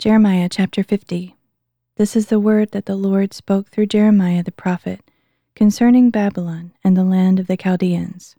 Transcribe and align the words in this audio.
Jeremiah 0.00 0.48
chapter 0.48 0.82
50. 0.82 1.36
This 1.96 2.16
is 2.16 2.28
the 2.28 2.40
word 2.40 2.70
that 2.70 2.86
the 2.86 2.96
Lord 2.96 3.34
spoke 3.34 3.68
through 3.68 3.88
Jeremiah 3.88 4.42
the 4.42 4.50
prophet 4.50 5.02
concerning 5.54 6.08
Babylon 6.08 6.72
and 6.82 6.96
the 6.96 7.04
land 7.04 7.38
of 7.38 7.48
the 7.48 7.56
Chaldeans. 7.58 8.34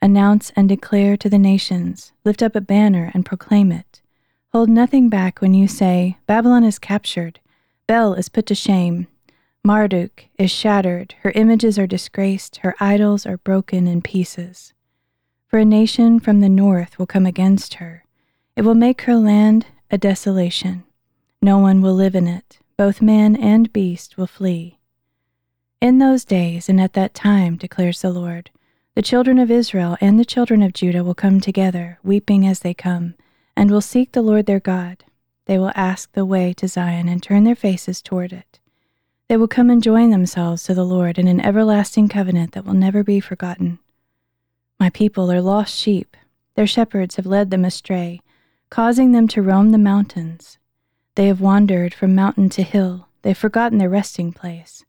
Announce 0.00 0.52
and 0.56 0.70
declare 0.70 1.18
to 1.18 1.28
the 1.28 1.38
nations, 1.38 2.12
lift 2.24 2.42
up 2.42 2.56
a 2.56 2.62
banner 2.62 3.10
and 3.12 3.26
proclaim 3.26 3.70
it. 3.70 4.00
Hold 4.54 4.70
nothing 4.70 5.10
back 5.10 5.42
when 5.42 5.52
you 5.52 5.68
say, 5.68 6.16
Babylon 6.26 6.64
is 6.64 6.78
captured, 6.78 7.40
Bel 7.86 8.14
is 8.14 8.30
put 8.30 8.46
to 8.46 8.54
shame, 8.54 9.06
Marduk 9.62 10.28
is 10.38 10.50
shattered, 10.50 11.14
her 11.20 11.32
images 11.32 11.78
are 11.78 11.86
disgraced, 11.86 12.56
her 12.62 12.74
idols 12.80 13.26
are 13.26 13.36
broken 13.36 13.86
in 13.86 14.00
pieces. 14.00 14.72
For 15.46 15.58
a 15.58 15.64
nation 15.66 16.20
from 16.20 16.40
the 16.40 16.48
north 16.48 16.98
will 16.98 17.04
come 17.04 17.26
against 17.26 17.74
her. 17.74 18.06
It 18.56 18.62
will 18.62 18.74
make 18.74 19.02
her 19.02 19.16
land 19.16 19.66
a 19.90 19.98
desolation. 19.98 20.84
No 21.42 21.58
one 21.58 21.82
will 21.82 21.94
live 21.94 22.14
in 22.14 22.28
it, 22.28 22.58
both 22.76 23.02
man 23.02 23.34
and 23.34 23.72
beast 23.72 24.16
will 24.16 24.26
flee. 24.26 24.78
In 25.80 25.98
those 25.98 26.24
days 26.24 26.68
and 26.68 26.80
at 26.80 26.92
that 26.92 27.14
time, 27.14 27.56
declares 27.56 28.02
the 28.02 28.10
Lord, 28.10 28.50
the 28.94 29.02
children 29.02 29.38
of 29.38 29.50
Israel 29.50 29.96
and 30.00 30.18
the 30.18 30.24
children 30.24 30.62
of 30.62 30.74
Judah 30.74 31.02
will 31.02 31.14
come 31.14 31.40
together, 31.40 31.98
weeping 32.04 32.46
as 32.46 32.60
they 32.60 32.74
come, 32.74 33.14
and 33.56 33.70
will 33.70 33.80
seek 33.80 34.12
the 34.12 34.22
Lord 34.22 34.46
their 34.46 34.60
God. 34.60 35.04
They 35.46 35.58
will 35.58 35.72
ask 35.74 36.12
the 36.12 36.24
way 36.24 36.52
to 36.54 36.68
Zion 36.68 37.08
and 37.08 37.22
turn 37.22 37.44
their 37.44 37.56
faces 37.56 38.02
toward 38.02 38.32
it. 38.32 38.58
They 39.28 39.36
will 39.36 39.48
come 39.48 39.70
and 39.70 39.82
join 39.82 40.10
themselves 40.10 40.64
to 40.64 40.74
the 40.74 40.84
Lord 40.84 41.18
in 41.18 41.26
an 41.26 41.40
everlasting 41.40 42.08
covenant 42.08 42.52
that 42.52 42.64
will 42.64 42.74
never 42.74 43.02
be 43.02 43.20
forgotten. 43.20 43.78
My 44.78 44.90
people 44.90 45.32
are 45.32 45.40
lost 45.40 45.76
sheep. 45.76 46.16
Their 46.54 46.66
shepherds 46.66 47.16
have 47.16 47.26
led 47.26 47.50
them 47.50 47.64
astray 47.64 48.20
causing 48.70 49.12
them 49.12 49.26
to 49.28 49.42
roam 49.42 49.70
the 49.70 49.78
mountains. 49.78 50.58
They 51.16 51.26
have 51.26 51.40
wandered 51.40 51.92
from 51.92 52.14
mountain 52.14 52.48
to 52.50 52.62
hill, 52.62 53.08
they've 53.22 53.36
forgotten 53.36 53.78
their 53.78 53.90
resting 53.90 54.32
place. 54.32 54.84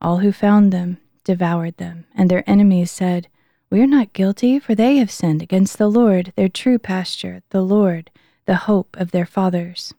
All 0.00 0.18
who 0.18 0.32
found 0.32 0.72
them 0.72 0.98
devoured 1.24 1.78
them, 1.78 2.04
and 2.14 2.30
their 2.30 2.48
enemies 2.48 2.90
said, 2.90 3.28
We 3.70 3.80
are 3.80 3.86
not 3.86 4.12
guilty, 4.12 4.58
for 4.58 4.74
they 4.74 4.98
have 4.98 5.10
sinned 5.10 5.42
against 5.42 5.78
the 5.78 5.88
Lord, 5.88 6.32
their 6.36 6.48
true 6.48 6.78
pasture, 6.78 7.42
the 7.50 7.62
Lord, 7.62 8.10
the 8.44 8.56
hope 8.56 8.96
of 8.98 9.12
their 9.12 9.26
fathers. 9.26 9.94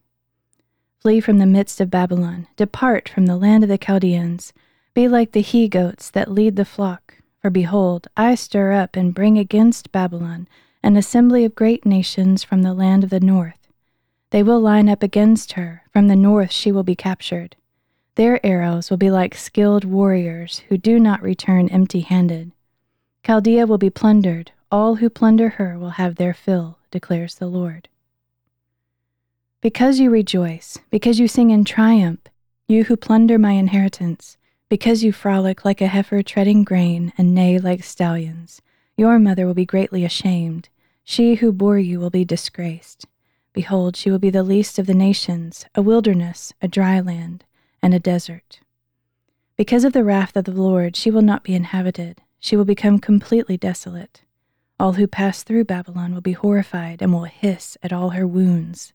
Flee 1.00 1.20
from 1.20 1.40
the 1.40 1.46
midst 1.46 1.82
of 1.82 1.90
Babylon, 1.90 2.48
depart 2.56 3.10
from 3.10 3.26
the 3.26 3.36
land 3.36 3.64
of 3.64 3.70
the 3.70 3.78
Chaldeans, 3.78 4.54
be 4.94 5.08
like 5.08 5.32
the 5.32 5.42
he 5.42 5.68
goats 5.68 6.10
that 6.12 6.32
lead 6.32 6.56
the 6.56 6.66
flock. 6.66 7.16
For 7.42 7.50
behold, 7.50 8.08
I 8.16 8.36
stir 8.36 8.72
up 8.74 8.96
and 8.96 9.14
bring 9.14 9.38
against 9.38 9.92
Babylon 9.92 10.48
an 10.84 10.98
assembly 10.98 11.46
of 11.46 11.56
great 11.56 11.86
nations 11.86 12.44
from 12.44 12.62
the 12.62 12.74
land 12.74 13.04
of 13.04 13.10
the 13.10 13.20
north. 13.20 13.70
They 14.32 14.44
will 14.44 14.60
line 14.60 14.90
up 14.90 15.02
against 15.02 15.54
her. 15.54 15.84
From 15.94 16.08
the 16.08 16.16
north 16.16 16.52
she 16.52 16.72
will 16.72 16.84
be 16.84 16.96
captured. 16.96 17.56
Their 18.16 18.46
arrows 18.46 18.90
will 18.90 18.98
be 18.98 19.10
like 19.10 19.34
skilled 19.34 19.86
warriors 19.86 20.60
who 20.70 20.78
do 20.78 21.00
not 21.00 21.22
return 21.22 21.70
empty 21.70 22.02
handed. 22.02 22.52
Chaldea 23.26 23.66
will 23.66 23.78
be 23.78 23.90
plundered. 23.90 24.52
All 24.72 24.96
who 24.96 25.10
plunder 25.10 25.50
her 25.50 25.78
will 25.80 25.92
have 25.92 26.16
their 26.16 26.34
fill, 26.34 26.80
declares 26.92 27.36
the 27.36 27.48
Lord. 27.48 27.88
Because 29.62 30.00
you 30.00 30.10
rejoice, 30.10 30.80
because 30.90 31.20
you 31.20 31.28
sing 31.28 31.52
in 31.52 31.64
triumph, 31.64 32.20
you 32.68 32.84
who 32.86 32.98
plunder 32.98 33.40
my 33.40 33.52
inheritance, 33.52 34.36
because 34.68 35.04
you 35.04 35.14
frolic 35.14 35.64
like 35.64 35.80
a 35.80 35.88
heifer 35.88 36.22
treading 36.22 36.64
grain 36.64 37.14
and 37.18 37.34
neigh 37.34 37.60
like 37.60 37.84
stallions, 37.84 38.62
your 38.98 39.20
mother 39.20 39.46
will 39.46 39.54
be 39.54 39.66
greatly 39.66 40.04
ashamed. 40.04 40.70
She 41.04 41.36
who 41.36 41.52
bore 41.52 41.80
you 41.80 42.00
will 42.00 42.10
be 42.10 42.26
disgraced. 42.26 43.06
Behold, 43.54 43.96
she 43.96 44.10
will 44.10 44.20
be 44.20 44.30
the 44.30 44.44
least 44.44 44.80
of 44.80 44.88
the 44.88 44.94
nations, 44.94 45.66
a 45.76 45.82
wilderness, 45.82 46.54
a 46.62 46.68
dry 46.68 47.00
land, 47.00 47.46
and 47.82 47.94
a 47.94 48.00
desert. 48.00 48.62
Because 49.56 49.84
of 49.84 49.94
the 49.94 50.04
wrath 50.04 50.36
of 50.36 50.46
the 50.46 50.52
Lord, 50.52 50.96
she 50.96 51.12
will 51.12 51.22
not 51.22 51.44
be 51.44 51.54
inhabited. 51.54 52.22
She 52.40 52.56
will 52.56 52.66
become 52.66 53.00
completely 53.00 53.58
desolate. 53.58 54.24
All 54.80 54.94
who 54.94 55.06
pass 55.06 55.44
through 55.44 55.66
Babylon 55.66 56.14
will 56.14 56.22
be 56.22 56.32
horrified 56.32 57.02
and 57.02 57.14
will 57.14 57.26
hiss 57.26 57.78
at 57.84 57.94
all 57.94 58.12
her 58.12 58.26
wounds. 58.26 58.94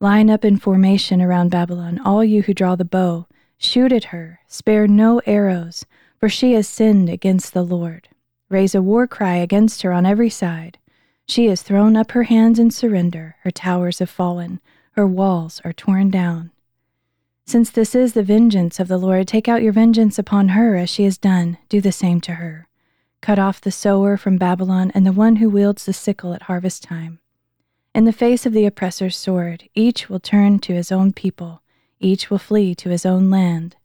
Line 0.00 0.30
up 0.30 0.44
in 0.44 0.56
formation 0.56 1.20
around 1.20 1.50
Babylon, 1.50 2.00
all 2.04 2.24
you 2.24 2.42
who 2.42 2.54
draw 2.54 2.74
the 2.74 2.84
bow. 2.84 3.26
Shoot 3.58 3.92
at 3.92 4.04
her, 4.06 4.40
spare 4.48 4.88
no 4.88 5.20
arrows, 5.26 5.84
for 6.18 6.28
she 6.28 6.54
has 6.54 6.66
sinned 6.66 7.08
against 7.08 7.52
the 7.52 7.62
Lord. 7.62 8.08
Raise 8.48 8.74
a 8.74 8.82
war 8.82 9.06
cry 9.06 9.36
against 9.36 9.82
her 9.82 9.92
on 9.92 10.06
every 10.06 10.30
side. 10.30 10.78
She 11.32 11.46
has 11.46 11.62
thrown 11.62 11.96
up 11.96 12.10
her 12.10 12.24
hands 12.24 12.58
in 12.58 12.70
surrender, 12.70 13.36
her 13.40 13.50
towers 13.50 14.00
have 14.00 14.10
fallen, 14.10 14.60
her 14.90 15.06
walls 15.06 15.62
are 15.64 15.72
torn 15.72 16.10
down. 16.10 16.50
Since 17.46 17.70
this 17.70 17.94
is 17.94 18.12
the 18.12 18.22
vengeance 18.22 18.78
of 18.78 18.86
the 18.86 18.98
Lord, 18.98 19.28
take 19.28 19.48
out 19.48 19.62
your 19.62 19.72
vengeance 19.72 20.18
upon 20.18 20.50
her 20.50 20.76
as 20.76 20.90
she 20.90 21.04
has 21.04 21.16
done, 21.16 21.56
do 21.70 21.80
the 21.80 21.90
same 21.90 22.20
to 22.20 22.32
her. 22.32 22.68
Cut 23.22 23.38
off 23.38 23.62
the 23.62 23.70
sower 23.70 24.18
from 24.18 24.36
Babylon 24.36 24.92
and 24.94 25.06
the 25.06 25.12
one 25.12 25.36
who 25.36 25.48
wields 25.48 25.86
the 25.86 25.94
sickle 25.94 26.34
at 26.34 26.42
harvest 26.42 26.82
time. 26.82 27.18
In 27.94 28.04
the 28.04 28.12
face 28.12 28.44
of 28.44 28.52
the 28.52 28.66
oppressor's 28.66 29.16
sword, 29.16 29.70
each 29.74 30.10
will 30.10 30.20
turn 30.20 30.58
to 30.58 30.74
his 30.74 30.92
own 30.92 31.14
people, 31.14 31.62
each 31.98 32.28
will 32.28 32.36
flee 32.36 32.74
to 32.74 32.90
his 32.90 33.06
own 33.06 33.30
land. 33.30 33.76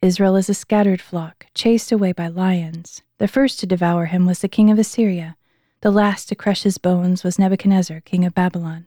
Israel 0.00 0.34
is 0.34 0.48
a 0.48 0.54
scattered 0.54 1.02
flock, 1.02 1.44
chased 1.52 1.92
away 1.92 2.12
by 2.12 2.28
lions. 2.28 3.02
The 3.18 3.28
first 3.28 3.60
to 3.60 3.66
devour 3.66 4.06
him 4.06 4.24
was 4.24 4.38
the 4.38 4.48
king 4.48 4.70
of 4.70 4.78
Assyria. 4.78 5.36
The 5.84 5.90
last 5.90 6.30
to 6.30 6.34
crush 6.34 6.62
his 6.62 6.78
bones 6.78 7.24
was 7.24 7.38
Nebuchadnezzar, 7.38 8.00
king 8.00 8.24
of 8.24 8.34
Babylon. 8.34 8.86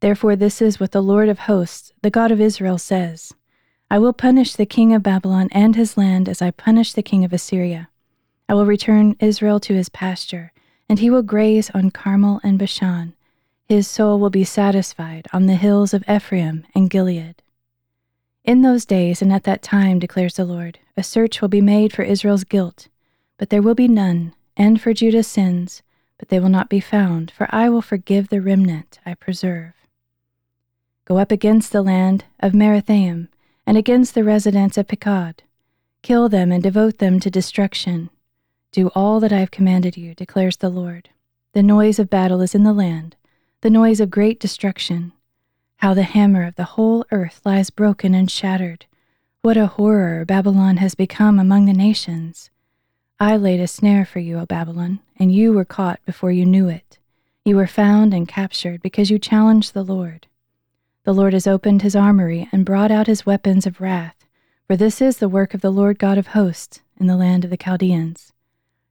Therefore, 0.00 0.36
this 0.36 0.62
is 0.62 0.80
what 0.80 0.92
the 0.92 1.02
Lord 1.02 1.28
of 1.28 1.40
hosts, 1.40 1.92
the 2.00 2.08
God 2.08 2.30
of 2.30 2.40
Israel, 2.40 2.78
says 2.78 3.34
I 3.90 3.98
will 3.98 4.14
punish 4.14 4.54
the 4.54 4.64
king 4.64 4.94
of 4.94 5.02
Babylon 5.02 5.50
and 5.52 5.76
his 5.76 5.98
land 5.98 6.30
as 6.30 6.40
I 6.40 6.50
punished 6.50 6.96
the 6.96 7.02
king 7.02 7.26
of 7.26 7.34
Assyria. 7.34 7.90
I 8.48 8.54
will 8.54 8.64
return 8.64 9.16
Israel 9.20 9.60
to 9.60 9.74
his 9.74 9.90
pasture, 9.90 10.54
and 10.88 10.98
he 10.98 11.10
will 11.10 11.20
graze 11.20 11.68
on 11.74 11.90
Carmel 11.90 12.40
and 12.42 12.58
Bashan. 12.58 13.12
His 13.68 13.86
soul 13.86 14.18
will 14.18 14.30
be 14.30 14.44
satisfied 14.44 15.28
on 15.30 15.44
the 15.44 15.56
hills 15.56 15.92
of 15.92 16.08
Ephraim 16.08 16.64
and 16.74 16.88
Gilead. 16.88 17.42
In 18.44 18.62
those 18.62 18.86
days 18.86 19.20
and 19.20 19.30
at 19.30 19.44
that 19.44 19.60
time, 19.60 19.98
declares 19.98 20.36
the 20.36 20.46
Lord, 20.46 20.78
a 20.96 21.02
search 21.02 21.42
will 21.42 21.50
be 21.50 21.60
made 21.60 21.92
for 21.92 22.02
Israel's 22.02 22.44
guilt, 22.44 22.88
but 23.36 23.50
there 23.50 23.60
will 23.60 23.74
be 23.74 23.88
none, 23.88 24.32
and 24.56 24.80
for 24.80 24.94
Judah's 24.94 25.26
sins 25.26 25.82
but 26.24 26.30
they 26.30 26.40
will 26.40 26.48
not 26.48 26.70
be 26.70 26.80
found, 26.80 27.30
for 27.30 27.46
I 27.50 27.68
will 27.68 27.82
forgive 27.82 28.30
the 28.30 28.40
remnant 28.40 28.98
I 29.04 29.12
preserve. 29.12 29.74
Go 31.04 31.18
up 31.18 31.30
against 31.30 31.70
the 31.70 31.82
land 31.82 32.24
of 32.40 32.54
Merathaim, 32.54 33.28
and 33.66 33.76
against 33.76 34.14
the 34.14 34.24
residents 34.24 34.78
of 34.78 34.86
Pekod. 34.86 35.40
Kill 36.00 36.30
them 36.30 36.50
and 36.50 36.62
devote 36.62 36.96
them 36.96 37.20
to 37.20 37.30
destruction. 37.30 38.08
Do 38.72 38.88
all 38.94 39.20
that 39.20 39.34
I 39.34 39.40
have 39.40 39.50
commanded 39.50 39.98
you, 39.98 40.14
declares 40.14 40.56
the 40.56 40.70
Lord. 40.70 41.10
The 41.52 41.62
noise 41.62 41.98
of 41.98 42.08
battle 42.08 42.40
is 42.40 42.54
in 42.54 42.64
the 42.64 42.72
land, 42.72 43.16
the 43.60 43.68
noise 43.68 44.00
of 44.00 44.08
great 44.08 44.40
destruction. 44.40 45.12
How 45.76 45.92
the 45.92 46.04
hammer 46.04 46.44
of 46.44 46.54
the 46.54 46.72
whole 46.72 47.04
earth 47.10 47.42
lies 47.44 47.68
broken 47.68 48.14
and 48.14 48.30
shattered. 48.30 48.86
What 49.42 49.58
a 49.58 49.66
horror 49.66 50.24
Babylon 50.24 50.78
has 50.78 50.94
become 50.94 51.38
among 51.38 51.66
the 51.66 51.74
nations. 51.74 52.48
I 53.20 53.36
laid 53.36 53.60
a 53.60 53.68
snare 53.68 54.04
for 54.04 54.18
you, 54.18 54.38
O 54.38 54.46
Babylon, 54.46 54.98
and 55.18 55.32
you 55.32 55.52
were 55.52 55.64
caught 55.64 56.04
before 56.04 56.32
you 56.32 56.44
knew 56.44 56.68
it. 56.68 56.98
You 57.44 57.56
were 57.56 57.66
found 57.66 58.12
and 58.12 58.26
captured 58.26 58.82
because 58.82 59.10
you 59.10 59.18
challenged 59.18 59.72
the 59.72 59.84
Lord. 59.84 60.26
The 61.04 61.14
Lord 61.14 61.32
has 61.32 61.46
opened 61.46 61.82
his 61.82 61.94
armory 61.94 62.48
and 62.50 62.64
brought 62.64 62.90
out 62.90 63.06
his 63.06 63.24
weapons 63.24 63.66
of 63.66 63.80
wrath, 63.80 64.24
for 64.66 64.76
this 64.76 65.00
is 65.00 65.18
the 65.18 65.28
work 65.28 65.54
of 65.54 65.60
the 65.60 65.70
Lord 65.70 65.98
God 65.98 66.18
of 66.18 66.28
hosts 66.28 66.80
in 66.98 67.06
the 67.06 67.16
land 67.16 67.44
of 67.44 67.50
the 67.50 67.56
Chaldeans. 67.56 68.32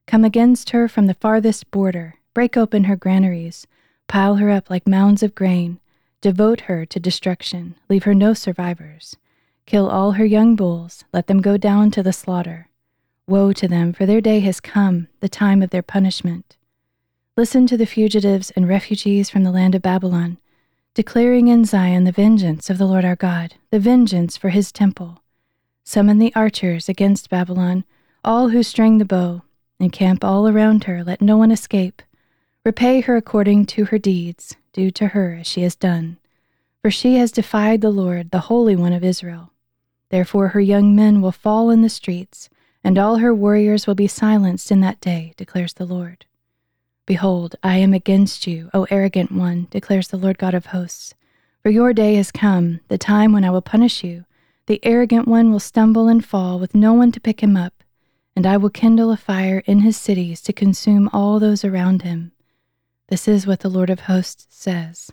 Come 0.06 0.24
against 0.24 0.70
her 0.70 0.88
from 0.88 1.06
the 1.06 1.14
farthest 1.14 1.70
border, 1.70 2.14
break 2.32 2.56
open 2.56 2.84
her 2.84 2.96
granaries, 2.96 3.66
pile 4.06 4.36
her 4.36 4.48
up 4.48 4.70
like 4.70 4.86
mounds 4.86 5.22
of 5.22 5.34
grain, 5.34 5.80
devote 6.20 6.62
her 6.62 6.86
to 6.86 7.00
destruction, 7.00 7.74
leave 7.90 8.04
her 8.04 8.14
no 8.14 8.32
survivors. 8.32 9.16
Kill 9.66 9.88
all 9.88 10.12
her 10.12 10.24
young 10.24 10.56
bulls, 10.56 11.04
let 11.12 11.26
them 11.26 11.42
go 11.42 11.56
down 11.56 11.90
to 11.90 12.02
the 12.02 12.12
slaughter. 12.12 12.68
Woe 13.26 13.54
to 13.54 13.66
them, 13.66 13.94
for 13.94 14.04
their 14.04 14.20
day 14.20 14.40
has 14.40 14.60
come, 14.60 15.08
the 15.20 15.30
time 15.30 15.62
of 15.62 15.70
their 15.70 15.82
punishment. 15.82 16.58
Listen 17.38 17.66
to 17.66 17.76
the 17.76 17.86
fugitives 17.86 18.50
and 18.50 18.68
refugees 18.68 19.30
from 19.30 19.44
the 19.44 19.50
land 19.50 19.74
of 19.74 19.80
Babylon, 19.80 20.36
declaring 20.92 21.48
in 21.48 21.64
Zion 21.64 22.04
the 22.04 22.12
vengeance 22.12 22.68
of 22.68 22.76
the 22.76 22.86
Lord 22.86 23.04
our 23.04 23.16
God, 23.16 23.54
the 23.70 23.80
vengeance 23.80 24.36
for 24.36 24.50
his 24.50 24.70
temple. 24.70 25.22
Summon 25.84 26.18
the 26.18 26.34
archers 26.34 26.88
against 26.88 27.30
Babylon, 27.30 27.84
all 28.22 28.50
who 28.50 28.62
string 28.62 28.98
the 28.98 29.06
bow, 29.06 29.42
encamp 29.80 30.22
all 30.22 30.46
around 30.46 30.84
her, 30.84 31.02
let 31.02 31.22
no 31.22 31.38
one 31.38 31.50
escape. 31.50 32.02
Repay 32.62 33.00
her 33.00 33.16
according 33.16 33.64
to 33.66 33.86
her 33.86 33.98
deeds, 33.98 34.54
do 34.74 34.90
to 34.90 35.08
her 35.08 35.38
as 35.40 35.46
she 35.46 35.62
has 35.62 35.74
done. 35.74 36.18
For 36.82 36.90
she 36.90 37.16
has 37.16 37.32
defied 37.32 37.80
the 37.80 37.90
Lord, 37.90 38.30
the 38.30 38.40
Holy 38.40 38.76
One 38.76 38.92
of 38.92 39.02
Israel. 39.02 39.50
Therefore 40.10 40.48
her 40.48 40.60
young 40.60 40.94
men 40.94 41.22
will 41.22 41.32
fall 41.32 41.70
in 41.70 41.80
the 41.80 41.88
streets 41.88 42.50
and 42.84 42.98
all 42.98 43.16
her 43.16 43.34
warriors 43.34 43.86
will 43.86 43.94
be 43.94 44.06
silenced 44.06 44.70
in 44.70 44.80
that 44.80 45.00
day, 45.00 45.32
declares 45.36 45.72
the 45.72 45.86
Lord. 45.86 46.26
Behold, 47.06 47.56
I 47.62 47.78
am 47.78 47.94
against 47.94 48.46
you, 48.46 48.70
O 48.74 48.86
arrogant 48.90 49.32
one, 49.32 49.66
declares 49.70 50.08
the 50.08 50.18
Lord 50.18 50.38
God 50.38 50.54
of 50.54 50.66
hosts. 50.66 51.14
For 51.62 51.70
your 51.70 51.94
day 51.94 52.16
has 52.16 52.30
come, 52.30 52.80
the 52.88 52.98
time 52.98 53.32
when 53.32 53.42
I 53.42 53.50
will 53.50 53.62
punish 53.62 54.04
you. 54.04 54.26
The 54.66 54.80
arrogant 54.84 55.26
one 55.26 55.50
will 55.50 55.60
stumble 55.60 56.08
and 56.08 56.22
fall 56.22 56.58
with 56.58 56.74
no 56.74 56.92
one 56.92 57.10
to 57.12 57.20
pick 57.20 57.42
him 57.42 57.56
up, 57.56 57.82
and 58.36 58.46
I 58.46 58.58
will 58.58 58.70
kindle 58.70 59.10
a 59.10 59.16
fire 59.16 59.62
in 59.64 59.80
his 59.80 59.96
cities 59.96 60.42
to 60.42 60.52
consume 60.52 61.08
all 61.12 61.38
those 61.38 61.64
around 61.64 62.02
him. 62.02 62.32
This 63.08 63.26
is 63.26 63.46
what 63.46 63.60
the 63.60 63.70
Lord 63.70 63.88
of 63.88 64.00
hosts 64.00 64.46
says. 64.50 65.10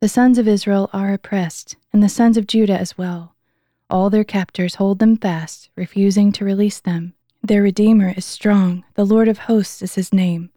The 0.00 0.08
sons 0.08 0.38
of 0.38 0.48
Israel 0.48 0.90
are 0.92 1.12
oppressed, 1.12 1.76
and 1.92 2.02
the 2.02 2.08
sons 2.08 2.36
of 2.36 2.48
Judah 2.48 2.78
as 2.78 2.98
well. 2.98 3.35
All 3.88 4.10
their 4.10 4.24
captors 4.24 4.76
hold 4.76 4.98
them 4.98 5.16
fast, 5.16 5.70
refusing 5.76 6.32
to 6.32 6.44
release 6.44 6.80
them. 6.80 7.14
Their 7.42 7.62
Redeemer 7.62 8.12
is 8.16 8.24
strong, 8.24 8.84
the 8.94 9.04
Lord 9.04 9.28
of 9.28 9.38
hosts 9.38 9.80
is 9.80 9.94
his 9.94 10.12
name. 10.12 10.50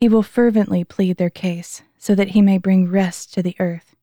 He 0.00 0.08
will 0.08 0.22
fervently 0.22 0.84
plead 0.84 1.16
their 1.16 1.30
case, 1.30 1.82
so 1.98 2.14
that 2.14 2.28
he 2.28 2.40
may 2.40 2.56
bring 2.56 2.88
rest 2.88 3.34
to 3.34 3.42
the 3.42 3.56
earth, 3.58 3.96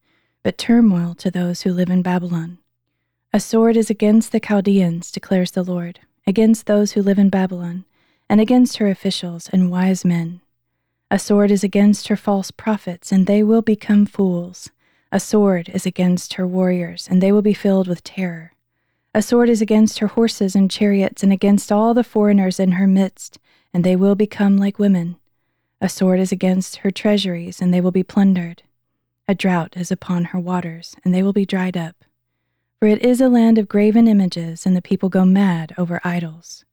but 0.43 0.57
turmoil 0.57 1.15
to 1.15 1.31
those 1.31 1.61
who 1.61 1.71
live 1.71 1.89
in 1.89 2.01
Babylon. 2.01 2.57
A 3.31 3.39
sword 3.39 3.77
is 3.77 3.89
against 3.89 4.33
the 4.33 4.41
Chaldeans, 4.41 5.09
declares 5.09 5.51
the 5.51 5.63
Lord, 5.63 6.01
against 6.27 6.65
those 6.65 6.91
who 6.91 7.01
live 7.01 7.17
in 7.17 7.29
Babylon, 7.29 7.85
and 8.29 8.41
against 8.41 8.77
her 8.77 8.89
officials 8.89 9.49
and 9.53 9.71
wise 9.71 10.03
men. 10.03 10.41
A 11.09 11.17
sword 11.17 11.49
is 11.49 11.63
against 11.63 12.09
her 12.09 12.17
false 12.17 12.51
prophets, 12.51 13.09
and 13.11 13.25
they 13.25 13.41
will 13.41 13.61
become 13.61 14.05
fools. 14.05 14.69
A 15.13 15.19
sword 15.21 15.69
is 15.69 15.85
against 15.85 16.33
her 16.33 16.45
warriors, 16.45 17.07
and 17.09 17.23
they 17.23 17.31
will 17.31 17.41
be 17.41 17.53
filled 17.53 17.87
with 17.87 18.03
terror. 18.03 18.51
A 19.15 19.21
sword 19.21 19.47
is 19.47 19.61
against 19.61 19.99
her 19.99 20.07
horses 20.07 20.57
and 20.57 20.69
chariots, 20.69 21.23
and 21.23 21.31
against 21.31 21.71
all 21.71 21.93
the 21.93 22.03
foreigners 22.03 22.59
in 22.59 22.73
her 22.73 22.85
midst, 22.85 23.39
and 23.73 23.81
they 23.81 23.95
will 23.95 24.13
become 24.13 24.57
like 24.57 24.77
women. 24.77 25.15
A 25.79 25.87
sword 25.87 26.19
is 26.19 26.33
against 26.33 26.75
her 26.79 26.91
treasuries, 26.91 27.61
and 27.61 27.73
they 27.73 27.79
will 27.79 27.93
be 27.93 28.03
plundered. 28.03 28.63
A 29.25 29.33
drought 29.33 29.77
is 29.77 29.89
upon 29.89 30.25
her 30.25 30.39
waters, 30.39 30.97
and 31.05 31.15
they 31.15 31.23
will 31.23 31.31
be 31.31 31.45
dried 31.45 31.77
up. 31.77 32.03
For 32.77 32.89
it 32.89 33.05
is 33.05 33.21
a 33.21 33.29
land 33.29 33.57
of 33.57 33.69
graven 33.69 34.09
images, 34.09 34.65
and 34.65 34.75
the 34.75 34.81
people 34.81 35.07
go 35.07 35.23
mad 35.23 35.73
over 35.77 36.01
idols. 36.03 36.65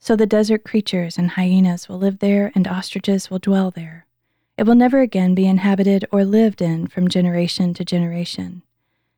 So 0.00 0.16
the 0.16 0.26
desert 0.26 0.64
creatures 0.64 1.16
and 1.16 1.30
hyenas 1.30 1.88
will 1.88 1.98
live 1.98 2.18
there, 2.18 2.50
and 2.56 2.66
ostriches 2.66 3.30
will 3.30 3.38
dwell 3.38 3.70
there. 3.70 4.06
It 4.58 4.64
will 4.64 4.74
never 4.74 4.98
again 4.98 5.36
be 5.36 5.46
inhabited 5.46 6.06
or 6.10 6.24
lived 6.24 6.60
in 6.60 6.88
from 6.88 7.06
generation 7.06 7.72
to 7.74 7.84
generation. 7.84 8.63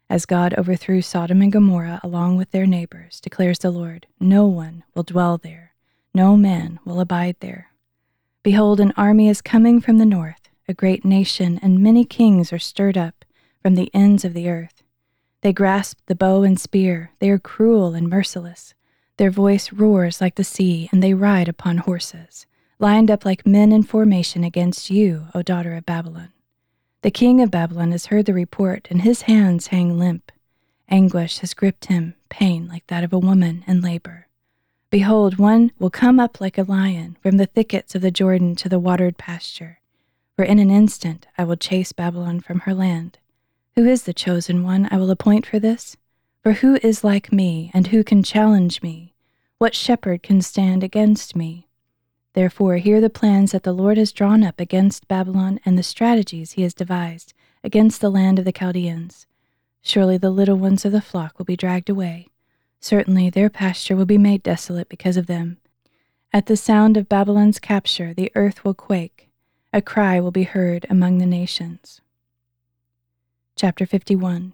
As 0.09 0.25
God 0.25 0.55
overthrew 0.57 1.03
Sodom 1.03 1.43
and 1.43 1.51
Gomorrah 1.51 2.01
along 2.05 2.37
with 2.37 2.53
their 2.53 2.67
neighbors, 2.67 3.21
declares 3.21 3.59
the 3.59 3.73
Lord, 3.73 4.07
no 4.21 4.47
one 4.47 4.85
will 4.95 5.03
dwell 5.03 5.37
there, 5.37 5.75
no 6.15 6.37
man 6.37 6.79
will 6.85 7.01
abide 7.01 7.37
there. 7.41 7.73
Behold, 8.45 8.79
an 8.79 8.93
army 8.97 9.29
is 9.29 9.43
coming 9.43 9.81
from 9.81 9.99
the 9.99 10.07
north, 10.07 10.49
a 10.69 10.75
great 10.75 11.05
nation, 11.05 11.59
and 11.61 11.81
many 11.81 12.05
kings 12.05 12.53
are 12.53 12.59
stirred 12.59 12.97
up 12.97 13.25
from 13.61 13.75
the 13.75 13.91
ends 13.93 14.25
of 14.25 14.33
the 14.33 14.49
earth. 14.49 14.85
They 15.41 15.53
grasp 15.53 15.99
the 16.07 16.15
bow 16.15 16.45
and 16.45 16.59
spear, 16.59 17.11
they 17.19 17.29
are 17.31 17.39
cruel 17.41 17.95
and 17.95 18.09
merciless. 18.09 18.75
Their 19.17 19.31
voice 19.33 19.73
roars 19.73 20.21
like 20.21 20.37
the 20.37 20.45
sea, 20.45 20.89
and 20.93 21.03
they 21.03 21.15
ride 21.15 21.49
upon 21.49 21.79
horses, 21.79 22.47
lined 22.79 23.11
up 23.11 23.25
like 23.25 23.45
men 23.45 23.73
in 23.73 23.83
formation 23.83 24.45
against 24.45 24.89
you, 24.89 25.27
O 25.35 25.43
daughter 25.43 25.75
of 25.75 25.85
Babylon. 25.85 26.29
The 27.07 27.13
king 27.13 27.41
of 27.41 27.53
Babylon 27.53 27.93
has 27.93 28.07
heard 28.07 28.27
the 28.27 28.35
report, 28.35 28.89
and 28.91 29.03
his 29.03 29.23
hands 29.23 29.69
hang 29.69 29.97
limp. 29.97 30.33
Anguish 30.89 31.39
has 31.39 31.55
gripped 31.55 31.85
him, 31.85 32.17
pain 32.31 32.67
like 32.67 32.85
that 32.89 33.05
of 33.05 33.13
a 33.13 33.19
woman 33.21 33.63
in 33.69 33.81
labor. 33.81 34.27
Behold, 34.91 35.39
one 35.39 35.71
will 35.79 35.89
come 35.89 36.19
up 36.19 36.41
like 36.41 36.59
a 36.59 36.65
lion 36.65 37.17
from 37.23 37.37
the 37.37 37.47
thickets 37.47 37.95
of 37.95 38.03
the 38.03 38.11
Jordan 38.11 38.57
to 38.57 38.69
the 38.69 38.81
watered 38.81 39.19
pasture. 39.19 39.79
For 40.35 40.45
in 40.45 40.59
an 40.59 40.73
instant 40.73 41.29
I 41.39 41.45
will 41.45 41.55
chase 41.55 41.93
Babylon 41.93 42.41
from 42.41 42.59
her 42.59 42.75
land. 42.75 43.19
Who 43.77 43.87
is 43.87 44.03
the 44.03 44.13
chosen 44.13 44.65
one 44.65 44.89
I 44.91 44.97
will 44.97 45.13
appoint 45.13 45.47
for 45.47 45.61
this? 45.61 45.97
For 46.43 46.55
who 46.55 46.75
is 46.83 47.05
like 47.05 47.33
me, 47.33 47.71
and 47.73 47.87
who 47.87 48.03
can 48.03 48.25
challenge 48.25 48.83
me? 48.83 49.15
What 49.59 49.77
shepherd 49.77 50.25
can 50.25 50.43
stand 50.43 50.83
against 50.83 51.37
me? 51.37 51.66
Therefore, 52.37 52.77
hear 52.77 53.01
the 53.01 53.09
plans 53.09 53.53
that 53.53 53.63
the 53.63 53.73
Lord 53.73 53.97
has 53.97 54.13
drawn 54.13 54.45
up 54.45 54.61
against 54.61 55.09
Babylon 55.09 55.59
and 55.65 55.79
the 55.79 55.83
strategies 55.83 56.53
he 56.53 56.63
has 56.65 56.75
devised 56.75 57.33
against 57.65 58.03
the 58.03 58.11
land 58.11 58.39
of 58.39 58.45
the 58.45 58.53
Chaldeans. 58.53 59.27
Surely 59.81 60.19
the 60.19 60.29
little 60.29 60.59
ones 60.59 60.85
of 60.85 60.93
the 60.93 61.01
flock 61.01 61.39
will 61.39 61.47
be 61.47 61.57
dragged 61.57 61.89
away. 61.89 62.29
Certainly 62.79 63.31
their 63.31 63.49
pasture 63.49 63.97
will 63.97 64.05
be 64.05 64.19
made 64.19 64.43
desolate 64.43 64.91
because 64.91 65.17
of 65.17 65.29
them. 65.29 65.57
At 66.31 66.45
the 66.45 66.59
sound 66.59 66.99
of 66.99 67.09
Babylon's 67.09 67.59
capture, 67.59 68.13
the 68.13 68.31
earth 68.35 68.67
will 68.67 68.75
quake. 68.75 69.31
A 69.73 69.81
cry 69.81 70.21
will 70.21 70.31
be 70.31 70.43
heard 70.43 70.85
among 70.91 71.17
the 71.17 71.25
nations. 71.25 72.03
Chapter 73.57 73.87
51 73.87 74.53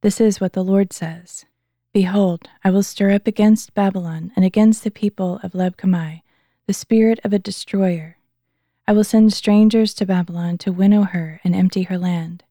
This 0.00 0.20
is 0.20 0.40
what 0.40 0.54
the 0.54 0.64
Lord 0.64 0.92
says 0.92 1.44
Behold, 1.92 2.48
I 2.64 2.70
will 2.70 2.82
stir 2.82 3.12
up 3.12 3.28
against 3.28 3.74
Babylon 3.74 4.32
and 4.34 4.44
against 4.44 4.82
the 4.82 4.90
people 4.90 5.38
of 5.44 5.52
Leb-kamai 5.52 6.22
the 6.68 6.74
spirit 6.74 7.18
of 7.24 7.32
a 7.32 7.38
destroyer. 7.38 8.18
I 8.86 8.92
will 8.92 9.02
send 9.02 9.32
strangers 9.32 9.94
to 9.94 10.04
Babylon 10.04 10.58
to 10.58 10.70
winnow 10.70 11.04
her 11.04 11.40
and 11.42 11.56
empty 11.56 11.84
her 11.84 11.96
land, 11.96 12.44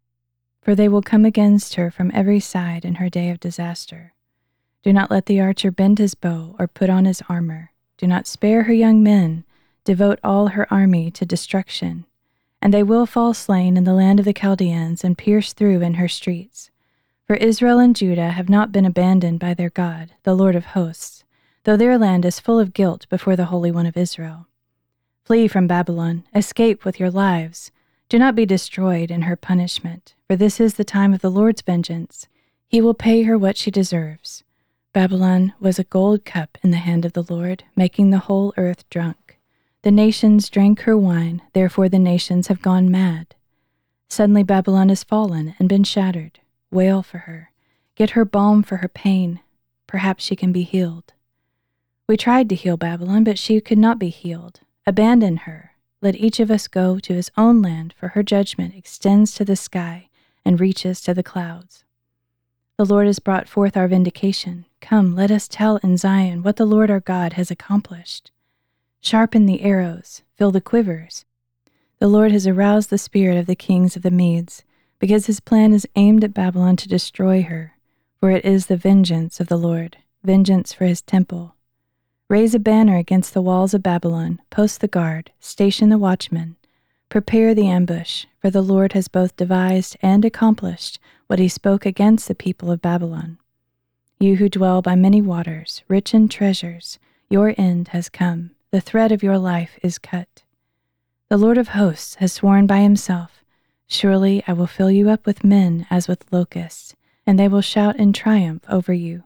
for 0.59 0.73
they 0.73 0.89
will 0.89 1.03
come 1.03 1.23
against 1.23 1.75
her 1.75 1.91
from 1.91 2.09
every 2.15 2.39
side 2.39 2.83
in 2.83 2.95
her 2.95 3.09
day 3.09 3.29
of 3.29 3.39
disaster. 3.39 4.13
Do 4.81 4.91
not 4.91 5.11
let 5.11 5.27
the 5.27 5.39
archer 5.39 5.69
bend 5.69 5.99
his 5.99 6.15
bow 6.15 6.55
or 6.57 6.67
put 6.67 6.89
on 6.89 7.05
his 7.05 7.21
armor. 7.29 7.69
Do 7.99 8.07
not 8.07 8.25
spare 8.25 8.63
her 8.63 8.73
young 8.73 9.03
men. 9.03 9.43
Devote 9.83 10.17
all 10.23 10.47
her 10.47 10.65
army 10.73 11.11
to 11.11 11.23
destruction. 11.23 12.07
And 12.59 12.73
they 12.73 12.81
will 12.81 13.05
fall 13.05 13.35
slain 13.35 13.77
in 13.77 13.83
the 13.83 13.93
land 13.93 14.17
of 14.17 14.25
the 14.25 14.33
Chaldeans 14.33 15.03
and 15.03 15.15
pierce 15.15 15.53
through 15.53 15.81
in 15.81 15.93
her 15.93 16.07
streets. 16.07 16.71
For 17.27 17.35
Israel 17.35 17.77
and 17.77 17.95
Judah 17.95 18.31
have 18.31 18.49
not 18.49 18.71
been 18.71 18.85
abandoned 18.85 19.39
by 19.39 19.53
their 19.53 19.69
God, 19.69 20.13
the 20.23 20.33
Lord 20.33 20.55
of 20.55 20.65
hosts 20.65 21.16
though 21.67 21.75
their 21.75 21.97
land 21.97 22.23
is 22.23 22.39
full 22.39 22.61
of 22.61 22.73
guilt 22.73 23.05
before 23.09 23.35
the 23.35 23.47
Holy 23.47 23.71
One 23.71 23.85
of 23.85 23.97
Israel. 23.97 24.47
Flee 25.25 25.49
from 25.49 25.67
Babylon, 25.67 26.23
escape 26.33 26.85
with 26.85 26.97
your 26.97 27.11
lives. 27.11 27.71
Do 28.07 28.17
not 28.17 28.35
be 28.35 28.45
destroyed 28.45 29.11
in 29.11 29.23
her 29.23 29.35
punishment, 29.35 30.15
for 30.27 30.37
this 30.37 30.61
is 30.61 30.75
the 30.75 30.85
time 30.85 31.13
of 31.13 31.19
the 31.19 31.29
Lord's 31.29 31.61
vengeance. 31.61 32.29
He 32.69 32.79
will 32.79 32.93
pay 32.93 33.23
her 33.23 33.37
what 33.37 33.57
she 33.57 33.69
deserves. 33.69 34.45
Babylon 34.93 35.51
was 35.59 35.77
a 35.77 35.83
gold 35.83 36.23
cup 36.23 36.57
in 36.63 36.71
the 36.71 36.77
hand 36.77 37.03
of 37.03 37.11
the 37.11 37.25
Lord, 37.29 37.65
making 37.75 38.11
the 38.11 38.19
whole 38.19 38.53
earth 38.55 38.89
drunk. 38.89 39.37
The 39.81 39.91
nations 39.91 40.49
drank 40.49 40.83
her 40.83 40.97
wine, 40.97 41.41
therefore 41.51 41.89
the 41.89 41.99
nations 41.99 42.47
have 42.47 42.61
gone 42.61 42.89
mad. 42.89 43.35
Suddenly 44.07 44.43
Babylon 44.43 44.87
has 44.87 45.03
fallen 45.03 45.53
and 45.59 45.67
been 45.67 45.83
shattered. 45.83 46.39
Wail 46.71 47.03
for 47.03 47.17
her. 47.17 47.51
Get 47.95 48.11
her 48.11 48.23
balm 48.23 48.63
for 48.63 48.77
her 48.77 48.87
pain. 48.87 49.41
Perhaps 49.85 50.23
she 50.23 50.37
can 50.37 50.53
be 50.53 50.63
healed. 50.63 51.11
We 52.07 52.15
tried 52.15 52.47
to 52.49 52.55
heal 52.55 52.77
Babylon, 52.77 53.25
but 53.25 53.37
she 53.37 53.59
could 53.59 53.77
not 53.77 53.99
be 53.99 54.07
healed. 54.07 54.61
Abandon 54.85 55.37
her. 55.37 55.71
Let 56.01 56.15
each 56.15 56.39
of 56.39 56.49
us 56.49 56.69
go 56.69 56.99
to 56.99 57.13
his 57.13 57.29
own 57.35 57.61
land, 57.61 57.93
for 57.99 58.09
her 58.09 58.23
judgment 58.23 58.75
extends 58.75 59.33
to 59.33 59.43
the 59.43 59.57
sky 59.57 60.07
and 60.45 60.57
reaches 60.57 61.01
to 61.01 61.13
the 61.13 61.23
clouds. 61.23 61.83
The 62.77 62.85
Lord 62.85 63.07
has 63.07 63.19
brought 63.19 63.49
forth 63.49 63.75
our 63.75 63.89
vindication. 63.89 64.65
Come, 64.79 65.15
let 65.15 65.31
us 65.31 65.49
tell 65.49 65.77
in 65.77 65.97
Zion 65.97 66.43
what 66.43 66.55
the 66.55 66.65
Lord 66.65 66.89
our 66.89 67.01
God 67.01 67.33
has 67.33 67.51
accomplished. 67.51 68.31
Sharpen 69.01 69.45
the 69.45 69.61
arrows, 69.61 70.21
fill 70.37 70.51
the 70.51 70.61
quivers. 70.61 71.25
The 71.99 72.07
Lord 72.07 72.31
has 72.31 72.47
aroused 72.47 72.89
the 72.89 72.97
spirit 72.97 73.37
of 73.37 73.47
the 73.47 73.55
kings 73.55 73.97
of 73.97 74.01
the 74.03 74.11
Medes, 74.11 74.63
because 74.99 75.25
his 75.25 75.41
plan 75.41 75.73
is 75.73 75.87
aimed 75.97 76.23
at 76.23 76.33
Babylon 76.33 76.77
to 76.77 76.87
destroy 76.87 77.41
her, 77.43 77.73
for 78.17 78.31
it 78.31 78.45
is 78.45 78.67
the 78.67 78.77
vengeance 78.77 79.41
of 79.41 79.47
the 79.47 79.57
Lord, 79.57 79.97
vengeance 80.23 80.71
for 80.71 80.85
his 80.85 81.01
temple 81.01 81.56
Raise 82.29 82.53
a 82.53 82.59
banner 82.59 82.97
against 82.97 83.33
the 83.33 83.41
walls 83.41 83.73
of 83.73 83.81
Babylon, 83.81 84.41
post 84.49 84.81
the 84.81 84.89
guard, 84.89 85.31
station 85.39 85.87
the 85.87 85.97
watchman, 85.97 86.57
prepare 87.07 87.55
the 87.55 87.69
ambush, 87.69 88.25
for 88.41 88.49
the 88.49 88.61
Lord 88.61 88.91
has 88.91 89.07
both 89.07 89.37
devised 89.37 89.95
and 90.01 90.25
accomplished 90.25 90.99
what 91.27 91.39
he 91.39 91.47
spoke 91.47 91.85
against 91.85 92.27
the 92.27 92.35
people 92.35 92.69
of 92.69 92.81
Babylon. 92.81 93.37
You 94.19 94.35
who 94.35 94.49
dwell 94.49 94.81
by 94.81 94.93
many 94.93 95.21
waters, 95.21 95.83
rich 95.87 96.13
in 96.13 96.27
treasures, 96.27 96.99
your 97.29 97.55
end 97.57 97.89
has 97.89 98.09
come, 98.09 98.51
the 98.71 98.81
thread 98.81 99.13
of 99.13 99.23
your 99.23 99.37
life 99.37 99.79
is 99.81 99.97
cut. 99.97 100.43
The 101.29 101.37
Lord 101.37 101.57
of 101.57 101.69
hosts 101.69 102.15
has 102.15 102.33
sworn 102.33 102.67
by 102.67 102.81
himself, 102.81 103.41
Surely 103.87 104.43
I 104.45 104.51
will 104.51 104.67
fill 104.67 104.91
you 104.91 105.09
up 105.09 105.25
with 105.25 105.45
men 105.45 105.87
as 105.89 106.09
with 106.09 106.25
locusts, 106.29 106.93
and 107.25 107.39
they 107.39 107.47
will 107.47 107.61
shout 107.61 107.95
in 107.95 108.11
triumph 108.11 108.65
over 108.67 108.91
you. 108.91 109.23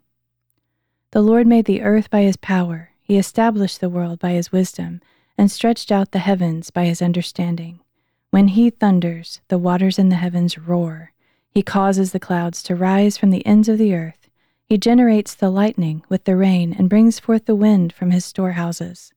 The 1.09 1.23
Lord 1.23 1.47
made 1.47 1.65
the 1.65 1.81
earth 1.81 2.11
by 2.11 2.21
his 2.21 2.37
power 2.37 2.90
he 3.11 3.17
established 3.17 3.81
the 3.81 3.89
world 3.89 4.19
by 4.19 4.31
his 4.31 4.53
wisdom, 4.53 5.01
and 5.37 5.51
stretched 5.51 5.91
out 5.91 6.11
the 6.11 6.19
heavens 6.19 6.71
by 6.71 6.85
his 6.85 7.01
understanding. 7.01 7.81
When 8.29 8.47
he 8.47 8.69
thunders, 8.69 9.41
the 9.49 9.57
waters 9.57 9.99
in 9.99 10.07
the 10.07 10.15
heavens 10.15 10.57
roar. 10.57 11.11
He 11.49 11.61
causes 11.61 12.13
the 12.13 12.21
clouds 12.21 12.63
to 12.63 12.73
rise 12.73 13.17
from 13.17 13.31
the 13.31 13.45
ends 13.45 13.67
of 13.67 13.77
the 13.77 13.93
earth. 13.93 14.29
He 14.63 14.77
generates 14.77 15.35
the 15.35 15.49
lightning 15.49 16.05
with 16.07 16.23
the 16.23 16.37
rain 16.37 16.73
and 16.73 16.89
brings 16.89 17.19
forth 17.19 17.47
the 17.47 17.53
wind 17.53 17.91
from 17.91 18.11
his 18.11 18.23
storehouses. 18.23 19.11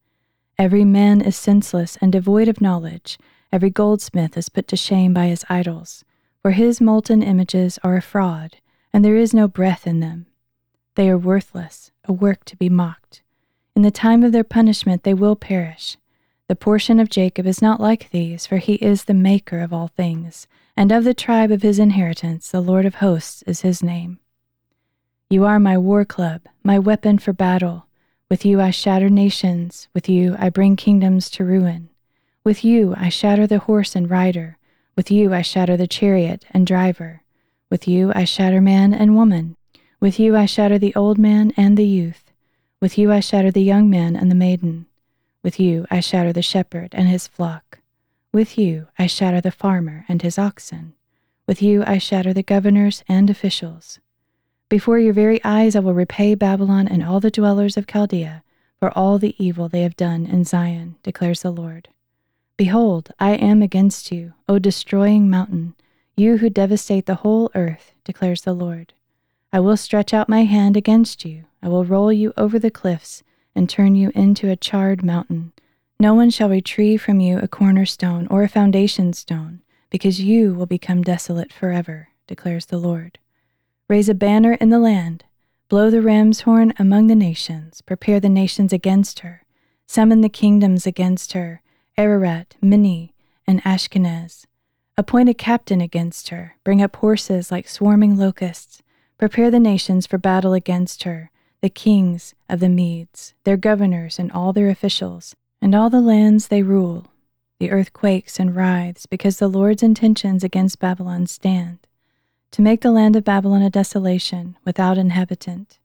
Every 0.59 0.85
man 0.85 1.21
is 1.21 1.37
senseless 1.37 1.97
and 2.01 2.11
devoid 2.11 2.49
of 2.49 2.61
knowledge. 2.61 3.17
Every 3.53 3.71
goldsmith 3.71 4.37
is 4.37 4.49
put 4.49 4.67
to 4.67 4.77
shame 4.77 5.15
by 5.15 5.27
his 5.27 5.45
idols. 5.49 6.05
For 6.43 6.51
his 6.51 6.81
molten 6.81 7.23
images 7.23 7.79
are 7.85 7.97
a 7.97 8.03
fraud, 8.03 8.57
and 8.93 9.05
there 9.05 9.15
is 9.15 9.33
no 9.33 9.47
breath 9.47 9.87
in 9.87 10.01
them. 10.01 10.27
They 10.97 11.09
are 11.11 11.17
worthless, 11.17 11.93
a 12.07 12.13
work 12.13 12.45
to 12.47 12.57
be 12.57 12.69
mocked. 12.69 13.21
In 13.76 13.83
the 13.83 13.90
time 13.90 14.23
of 14.23 14.31
their 14.31 14.45
punishment 14.45 15.02
they 15.02 15.14
will 15.14 15.35
perish. 15.35 15.97
The 16.47 16.54
portion 16.54 17.00
of 17.00 17.09
Jacob 17.09 17.47
is 17.47 17.61
not 17.61 17.81
like 17.81 18.11
these, 18.11 18.47
for 18.47 18.59
he 18.59 18.75
is 18.75 19.04
the 19.04 19.14
maker 19.14 19.59
of 19.61 19.73
all 19.73 19.88
things, 19.88 20.47
and 20.76 20.93
of 20.93 21.02
the 21.02 21.14
tribe 21.14 21.50
of 21.50 21.62
his 21.62 21.81
inheritance 21.81 22.50
the 22.50 22.61
Lord 22.61 22.87
of 22.87 22.97
hosts 22.97 23.43
is 23.49 23.62
his 23.62 23.83
name. 23.83 24.21
You 25.28 25.45
are 25.45 25.59
my 25.59 25.76
war 25.76 26.04
club, 26.04 26.43
my 26.62 26.78
weapon 26.78 27.19
for 27.19 27.33
battle. 27.33 27.87
With 28.31 28.45
you 28.45 28.61
I 28.61 28.71
shatter 28.71 29.11
nations, 29.11 29.88
with 29.93 30.09
you 30.09 30.37
I 30.38 30.50
bring 30.50 30.76
kingdoms 30.76 31.28
to 31.31 31.45
ruin. 31.45 31.88
With 32.45 32.64
you 32.64 32.95
I 32.97 33.09
shatter 33.09 33.47
the 33.47 33.61
horse 33.61 33.97
and 33.97 34.09
rider, 34.09 34.59
with 34.97 35.11
you 35.11 35.35
I 35.35 35.43
shatter 35.43 35.76
the 35.76 35.88
chariot 35.88 36.45
and 36.52 36.64
driver. 36.64 37.23
With 37.71 37.88
you 37.88 38.12
I 38.14 38.25
shatter 38.25 38.61
man 38.61 38.95
and 38.95 39.16
woman. 39.16 39.57
With 39.99 40.21
you 40.21 40.37
I 40.37 40.47
shatter 40.47 40.78
the 40.78 40.95
old 40.95 41.19
man 41.19 41.52
and 41.57 41.76
the 41.76 41.87
youth. 41.87 42.24
With 42.85 42.99
you 42.99 43.11
I 43.11 43.21
shatter 43.21 43.50
the 43.50 43.62
young 43.62 43.88
man 43.88 44.14
and 44.14 44.31
the 44.31 44.35
maiden. 44.35 44.85
With 45.43 45.59
you 45.59 45.87
I 45.91 46.00
shatter 46.00 46.35
the 46.35 46.43
shepherd 46.43 46.91
and 46.93 47.09
his 47.09 47.26
flock. 47.26 47.79
With 48.31 48.59
you 48.59 48.88
I 48.99 49.07
shatter 49.07 49.41
the 49.41 49.50
farmer 49.50 50.05
and 50.07 50.21
his 50.21 50.38
oxen. 50.38 50.93
With 51.47 51.62
you 51.62 51.83
I 51.87 51.97
shatter 51.97 52.35
the 52.35 52.43
governors 52.43 53.03
and 53.09 53.31
officials. 53.31 54.00
Before 54.69 54.99
your 54.99 55.14
very 55.14 55.43
eyes 55.43 55.75
I 55.75 55.81
will 55.81 55.95
repay 55.95 56.35
Babylon 56.35 56.87
and 56.87 57.03
all 57.03 57.21
the 57.21 57.31
dwellers 57.31 57.79
of 57.79 57.87
Chaldea 57.87 58.43
for 58.79 58.91
all 58.91 59.19
the 59.19 59.35
evil 59.43 59.67
they 59.67 59.81
have 59.81 59.97
done 59.97 60.26
in 60.26 60.45
Zion, 60.45 60.97
declares 61.03 61.41
the 61.41 61.50
Lord. 61.50 61.88
Behold, 62.59 63.12
I 63.19 63.31
am 63.31 63.62
against 63.62 64.12
you, 64.12 64.35
O 64.47 64.59
destroying 64.59 65.31
mountain, 65.31 65.75
you 66.19 66.37
who 66.37 66.50
devastate 66.50 67.07
the 67.07 67.23
whole 67.25 67.50
earth, 67.55 67.95
declares 68.05 68.43
the 68.43 68.53
Lord. 68.53 68.93
I 69.55 69.61
will 69.61 69.77
stretch 69.77 70.13
out 70.13 70.29
my 70.29 70.43
hand 70.43 70.77
against 70.77 71.25
you. 71.25 71.45
I 71.63 71.69
will 71.69 71.85
roll 71.85 72.13
you 72.13 72.33
over 72.37 72.59
the 72.59 72.73
cliffs 72.73 73.23
and 73.55 73.71
turn 73.71 73.95
you 73.95 74.11
into 74.13 74.51
a 74.51 74.57
charred 74.57 75.05
mountain. 75.05 75.53
No 76.01 76.13
one 76.13 76.31
shall 76.31 76.49
retrieve 76.49 77.01
from 77.01 77.21
you 77.21 77.39
a 77.39 77.47
cornerstone 77.47 78.27
or 78.33 78.43
a 78.43 78.49
foundation 78.49 79.13
stone, 79.13 79.61
because 79.91 80.21
you 80.21 80.55
will 80.55 80.67
become 80.67 81.03
desolate 81.03 81.53
forever, 81.53 82.09
declares 82.27 82.67
the 82.67 82.79
Lord. 82.79 83.21
Raise 83.87 84.09
a 84.09 84.15
banner 84.15 84.55
in 84.55 84.71
the 84.71 84.81
land. 84.81 85.23
Blow 85.69 85.89
the 85.89 86.03
ram's 86.03 86.41
horn 86.41 86.75
among 86.77 87.07
the 87.07 87.15
nations. 87.15 87.81
Prepare 87.81 88.19
the 88.19 88.29
nations 88.29 88.73
against 88.73 89.21
her. 89.21 89.45
Summon 89.87 90.21
the 90.21 90.29
kingdoms 90.29 90.85
against 90.85 91.33
her 91.35 91.63
Ararat, 91.97 92.57
Minni, 92.61 93.15
and 93.47 93.63
Ashkenaz. 93.63 94.47
Appoint 94.99 95.29
a 95.29 95.35
captain 95.35 95.81
against 95.81 96.31
her. 96.31 96.57
Bring 96.65 96.83
up 96.83 96.97
horses 96.97 97.53
like 97.53 97.69
swarming 97.69 98.17
locusts. 98.17 98.83
Prepare 99.25 99.50
the 99.50 99.59
nations 99.59 100.07
for 100.07 100.19
battle 100.19 100.52
against 100.52 101.04
her, 101.04 101.31
the 101.62 101.71
kings 101.71 102.35
of 102.50 102.61
the 102.61 102.69
Medes, 102.69 103.33
their 103.45 103.57
governors 103.57 104.19
and 104.19 104.31
all 104.31 104.52
their 104.52 104.69
officials, 104.69 105.35
and 105.62 105.75
all 105.75 105.88
the 105.88 106.02
lands 106.02 106.49
they 106.49 106.62
rule. 106.62 107.07
The 107.59 107.71
earth 107.71 107.95
quakes 107.95 108.38
and 108.38 108.54
writhes 108.54 109.07
because 109.07 109.38
the 109.38 109.49
Lord's 109.49 109.83
intentions 109.83 110.45
against 110.45 110.78
Babylon 110.78 111.26
stand, 111.26 111.78
to 112.50 112.61
make 112.61 112.83
the 112.83 112.90
land 112.90 113.16
of 113.16 113.25
Babylon 113.25 113.62
a 113.62 113.71
desolation 113.71 114.59
without 114.62 114.99
inhabitant. 114.99 115.78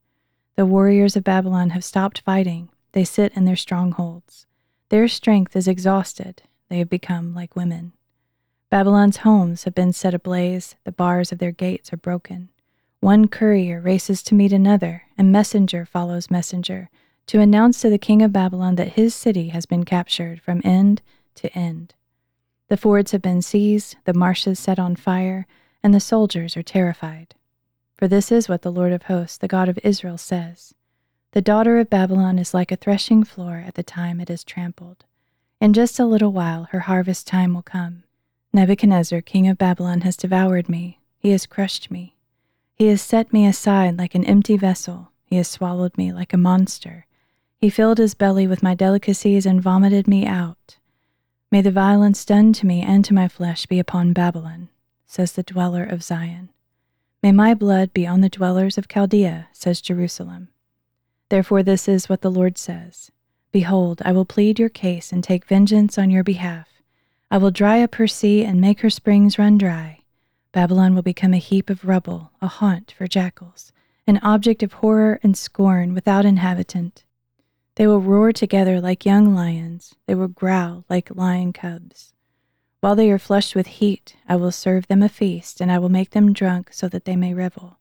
The 0.58 0.65
warriors 0.65 1.15
of 1.15 1.24
Babylon 1.24 1.69
have 1.69 1.86
stopped 1.86 2.19
fighting, 2.19 2.67
they 2.91 3.05
sit 3.05 3.31
in 3.38 3.46
their 3.46 3.55
strongholds. 3.55 4.48
Their 4.89 5.08
strength 5.08 5.55
is 5.55 5.65
exhausted, 5.65 6.43
they 6.67 6.79
have 6.79 6.89
become 6.89 7.34
like 7.34 7.55
women. 7.55 7.93
Babylon's 8.69 9.24
homes 9.24 9.63
have 9.63 9.74
been 9.74 9.93
set 9.93 10.13
ablaze, 10.13 10.75
the 10.84 10.91
bars 10.91 11.31
of 11.31 11.39
their 11.39 11.53
gates 11.53 11.93
are 11.93 11.98
broken. 11.98 12.50
One 13.01 13.29
courier 13.29 13.79
races 13.79 14.22
to 14.24 14.36
meet 14.36 14.51
another, 14.51 15.03
and 15.18 15.32
messenger 15.32 15.86
follows 15.86 16.29
messenger, 16.29 16.89
to 17.27 17.39
announce 17.39 17.79
to 17.82 17.89
the 17.89 17.98
king 17.98 18.22
of 18.22 18.34
Babylon 18.34 18.75
that 18.75 18.94
his 18.94 19.15
city 19.15 19.50
has 19.50 19.65
been 19.65 19.86
captured 19.86 20.41
from 20.41 20.62
end 20.65 21.01
to 21.36 21.50
end. 21.58 21.94
The 22.68 22.75
fords 22.75 23.12
have 23.12 23.22
been 23.22 23.41
seized, 23.41 23.96
the 24.03 24.13
marshes 24.13 24.60
set 24.60 24.79
on 24.79 24.98
fire, 24.98 25.48
and 25.82 25.94
the 25.94 26.01
soldiers 26.01 26.58
are 26.58 26.63
terrified. 26.63 27.36
For 27.96 28.08
this 28.08 28.34
is 28.34 28.50
what 28.50 28.63
the 28.63 28.72
Lord 28.72 28.91
of 28.91 29.03
hosts, 29.03 29.38
the 29.38 29.48
God 29.48 29.70
of 29.70 29.79
Israel, 29.82 30.18
says 30.18 30.74
The 31.32 31.41
daughter 31.41 31.79
of 31.79 31.89
Babylon 31.89 32.38
is 32.38 32.53
like 32.53 32.72
a 32.72 32.75
threshing 32.75 33.24
floor 33.24 33.63
at 33.65 33.75
the 33.75 33.84
time 33.84 34.20
it 34.20 34.29
is 34.29 34.44
trampled. 34.44 35.06
In 35.62 35.72
just 35.72 36.00
a 36.00 36.06
little 36.06 36.34
while 36.34 36.65
her 36.72 36.82
harvest 36.82 37.27
time 37.27 37.53
will 37.53 37.62
come. 37.62 38.03
Nebuchadnezzar, 38.51 39.22
king 39.22 39.48
of 39.48 39.58
Babylon, 39.58 40.01
has 40.01 40.18
devoured 40.18 40.68
me, 40.68 41.00
he 41.18 41.32
has 41.32 41.46
crushed 41.46 41.89
me. 41.89 42.18
He 42.79 42.88
has 42.88 43.01
set 43.01 43.33
me 43.33 43.45
aside 43.45 43.98
like 43.98 44.15
an 44.15 44.24
empty 44.24 44.55
vessel. 44.55 45.12
He 45.25 45.36
has 45.36 45.50
swallowed 45.50 45.98
me 45.98 46.13
like 46.13 46.31
a 46.31 46.38
monster. 46.38 47.05
He 47.57 47.69
filled 47.69 47.98
his 47.98 48.13
belly 48.13 48.48
with 48.48 48.63
my 48.63 48.74
delicacies 48.74 49.45
and 49.45 49.62
vomited 49.62 50.07
me 50.07 50.25
out. 50.25 50.77
May 51.51 51.62
the 51.62 51.71
violence 51.71 52.24
done 52.24 52.53
to 52.53 52.65
me 52.65 52.81
and 52.81 53.03
to 53.03 53.13
my 53.13 53.27
flesh 53.27 53.65
be 53.65 53.79
upon 53.79 54.13
Babylon, 54.13 54.69
says 55.05 55.33
the 55.33 55.43
dweller 55.43 55.83
of 55.83 56.03
Zion. 56.03 56.51
May 57.21 57.33
my 57.33 57.53
blood 57.53 57.91
be 57.91 58.07
on 58.07 58.21
the 58.21 58.29
dwellers 58.29 58.77
of 58.77 58.88
Chaldea, 58.88 59.50
says 59.51 59.81
Jerusalem. 59.81 60.48
Therefore, 61.27 61.63
this 61.63 61.89
is 61.89 62.07
what 62.07 62.21
the 62.21 62.31
Lord 62.31 62.57
says 62.57 63.12
Behold, 63.51 64.01
I 64.05 64.13
will 64.13 64.24
plead 64.24 64.57
your 64.57 64.69
case 64.69 65.12
and 65.12 65.21
take 65.21 65.43
vengeance 65.43 65.98
on 65.98 66.12
your 66.12 66.24
behalf. 66.24 66.69
I 67.29 67.39
will 67.39 67.51
dry 67.51 67.83
up 67.83 67.95
her 67.95 68.07
sea 68.07 68.45
and 68.45 68.62
make 68.62 68.79
her 68.79 68.89
springs 68.89 69.38
run 69.38 69.57
dry. 69.57 69.99
Babylon 70.51 70.96
will 70.96 71.03
become 71.03 71.34
a 71.34 71.38
heap 71.38 71.70
of 71.70 71.86
rubble, 71.86 72.32
a 72.41 72.48
haunt 72.48 72.91
for 72.98 73.08
jackals, 73.08 73.72
an 74.08 74.18
object 74.24 74.63
of 74.63 74.74
horror 74.74 75.20
and 75.22 75.38
scorn 75.38 75.94
without 75.94 76.25
inhabitant. 76.25 77.03
They 77.75 77.86
will 77.86 78.01
roar 78.01 78.34
together 78.34 78.82
like 78.82 79.06
young 79.06 79.36
lions, 79.36 79.96
they 80.08 80.15
will 80.15 80.27
growl 80.27 80.86
like 80.89 81.15
lion 81.15 81.53
cubs. 81.53 82.13
While 82.82 82.96
they 82.96 83.12
are 83.12 83.20
flushed 83.20 83.56
with 83.56 83.68
heat, 83.68 84.15
I 84.27 84.38
will 84.38 84.51
serve 84.51 84.88
them 84.88 85.03
a 85.03 85.10
feast, 85.10 85.62
and 85.62 85.72
I 85.72 85.79
will 85.79 85.89
make 85.89 86.12
them 86.12 86.34
drunk 86.34 86.74
so 86.74 86.88
that 86.89 87.06
they 87.06 87.15
may 87.15 87.34
revel. 87.34 87.77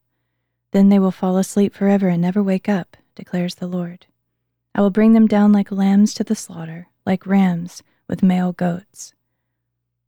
Then 0.71 0.89
they 0.89 0.99
will 0.99 1.11
fall 1.11 1.37
asleep 1.37 1.73
forever 1.73 2.09
and 2.09 2.21
never 2.21 2.43
wake 2.43 2.69
up, 2.69 2.97
declares 3.15 3.55
the 3.55 3.67
Lord. 3.67 4.05
I 4.75 4.81
will 4.81 4.91
bring 4.91 5.13
them 5.13 5.25
down 5.25 5.51
like 5.51 5.71
lambs 5.71 6.13
to 6.13 6.23
the 6.23 6.35
slaughter, 6.35 6.87
like 7.05 7.25
rams 7.25 7.81
with 8.07 8.21
male 8.21 8.51
goats. 8.51 9.13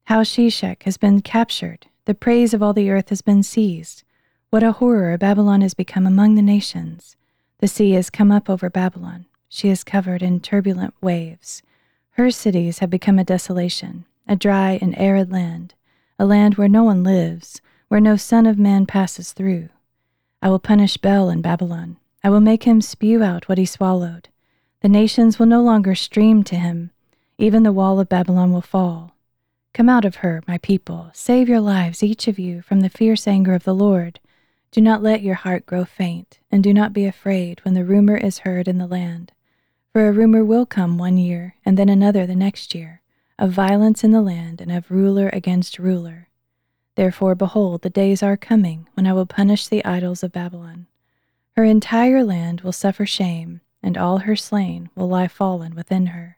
How 0.05 0.21
Sheshach 0.21 0.83
has 0.83 0.97
been 0.97 1.21
captured, 1.21 1.87
the 2.11 2.15
praise 2.15 2.53
of 2.53 2.61
all 2.61 2.73
the 2.73 2.89
earth 2.89 3.07
has 3.07 3.21
been 3.21 3.41
seized. 3.41 4.03
What 4.49 4.63
a 4.63 4.73
horror 4.73 5.17
Babylon 5.17 5.61
has 5.61 5.73
become 5.73 6.05
among 6.05 6.35
the 6.35 6.41
nations. 6.41 7.15
The 7.59 7.69
sea 7.69 7.91
has 7.91 8.09
come 8.09 8.33
up 8.33 8.49
over 8.49 8.69
Babylon. 8.69 9.27
She 9.47 9.69
is 9.69 9.85
covered 9.85 10.21
in 10.21 10.41
turbulent 10.41 10.93
waves. 10.99 11.63
Her 12.17 12.29
cities 12.29 12.79
have 12.79 12.89
become 12.89 13.17
a 13.17 13.23
desolation, 13.23 14.03
a 14.27 14.35
dry 14.35 14.77
and 14.81 14.93
arid 14.99 15.31
land, 15.31 15.73
a 16.19 16.25
land 16.25 16.55
where 16.55 16.67
no 16.67 16.83
one 16.83 17.01
lives, 17.01 17.61
where 17.87 18.01
no 18.01 18.17
son 18.17 18.45
of 18.45 18.59
man 18.59 18.85
passes 18.85 19.31
through. 19.31 19.69
I 20.41 20.49
will 20.49 20.59
punish 20.59 20.97
Bel 20.97 21.29
in 21.29 21.41
Babylon. 21.41 21.95
I 22.25 22.29
will 22.29 22.41
make 22.41 22.63
him 22.63 22.81
spew 22.81 23.23
out 23.23 23.47
what 23.47 23.57
he 23.57 23.65
swallowed. 23.65 24.27
The 24.81 24.89
nations 24.89 25.39
will 25.39 25.45
no 25.45 25.61
longer 25.61 25.95
stream 25.95 26.43
to 26.43 26.57
him. 26.57 26.91
Even 27.37 27.63
the 27.63 27.71
wall 27.71 28.01
of 28.01 28.09
Babylon 28.09 28.51
will 28.51 28.59
fall. 28.59 29.15
Come 29.73 29.87
out 29.87 30.03
of 30.03 30.15
her, 30.15 30.43
my 30.47 30.57
people. 30.57 31.11
Save 31.13 31.47
your 31.47 31.61
lives, 31.61 32.03
each 32.03 32.27
of 32.27 32.37
you, 32.37 32.61
from 32.61 32.81
the 32.81 32.89
fierce 32.89 33.25
anger 33.25 33.53
of 33.53 33.63
the 33.63 33.73
Lord. 33.73 34.19
Do 34.69 34.81
not 34.81 35.01
let 35.01 35.21
your 35.21 35.35
heart 35.35 35.65
grow 35.65 35.85
faint, 35.85 36.39
and 36.51 36.61
do 36.61 36.73
not 36.73 36.91
be 36.91 37.05
afraid 37.05 37.59
when 37.63 37.73
the 37.73 37.85
rumor 37.85 38.17
is 38.17 38.39
heard 38.39 38.67
in 38.67 38.77
the 38.77 38.87
land. 38.87 39.31
For 39.93 40.07
a 40.07 40.11
rumor 40.11 40.43
will 40.43 40.65
come 40.65 40.97
one 40.97 41.17
year, 41.17 41.55
and 41.65 41.77
then 41.77 41.87
another 41.87 42.27
the 42.27 42.35
next 42.35 42.75
year, 42.75 43.01
of 43.39 43.51
violence 43.51 44.03
in 44.03 44.11
the 44.11 44.21
land, 44.21 44.59
and 44.59 44.71
of 44.71 44.91
ruler 44.91 45.29
against 45.31 45.79
ruler. 45.79 46.27
Therefore, 46.95 47.35
behold, 47.35 47.81
the 47.81 47.89
days 47.89 48.21
are 48.21 48.35
coming 48.35 48.87
when 48.95 49.07
I 49.07 49.13
will 49.13 49.25
punish 49.25 49.67
the 49.67 49.85
idols 49.85 50.21
of 50.21 50.33
Babylon. 50.33 50.87
Her 51.55 51.63
entire 51.63 52.23
land 52.23 52.61
will 52.61 52.73
suffer 52.73 53.05
shame, 53.05 53.61
and 53.81 53.97
all 53.97 54.19
her 54.19 54.35
slain 54.35 54.89
will 54.95 55.07
lie 55.07 55.29
fallen 55.29 55.75
within 55.75 56.07
her. 56.07 56.37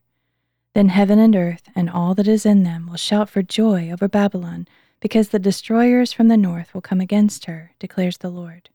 Then 0.73 0.89
heaven 0.89 1.19
and 1.19 1.35
earth 1.35 1.69
and 1.75 1.89
all 1.89 2.15
that 2.15 2.27
is 2.27 2.45
in 2.45 2.63
them 2.63 2.87
will 2.87 2.97
shout 2.97 3.29
for 3.29 3.43
joy 3.43 3.91
over 3.91 4.07
Babylon, 4.07 4.67
because 4.99 5.29
the 5.29 5.39
destroyers 5.39 6.13
from 6.13 6.29
the 6.29 6.37
north 6.37 6.73
will 6.73 6.81
come 6.81 7.01
against 7.01 7.45
her, 7.45 7.71
declares 7.77 8.17
the 8.17 8.29
Lord. 8.29 8.69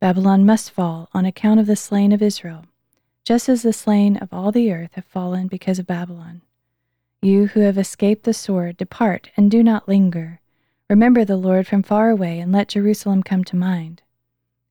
Babylon 0.00 0.44
must 0.44 0.70
fall 0.70 1.08
on 1.14 1.24
account 1.24 1.58
of 1.58 1.66
the 1.66 1.74
slain 1.74 2.12
of 2.12 2.22
Israel, 2.22 2.66
just 3.24 3.48
as 3.48 3.62
the 3.62 3.72
slain 3.72 4.16
of 4.18 4.32
all 4.32 4.52
the 4.52 4.70
earth 4.72 4.94
have 4.94 5.06
fallen 5.06 5.48
because 5.48 5.78
of 5.78 5.86
Babylon. 5.86 6.42
You 7.22 7.46
who 7.48 7.60
have 7.60 7.78
escaped 7.78 8.24
the 8.24 8.34
sword, 8.34 8.76
depart 8.76 9.30
and 9.36 9.50
do 9.50 9.62
not 9.62 9.88
linger. 9.88 10.40
Remember 10.88 11.24
the 11.24 11.36
Lord 11.36 11.66
from 11.66 11.82
far 11.82 12.10
away 12.10 12.38
and 12.38 12.52
let 12.52 12.68
Jerusalem 12.68 13.24
come 13.24 13.42
to 13.44 13.56
mind. 13.56 14.02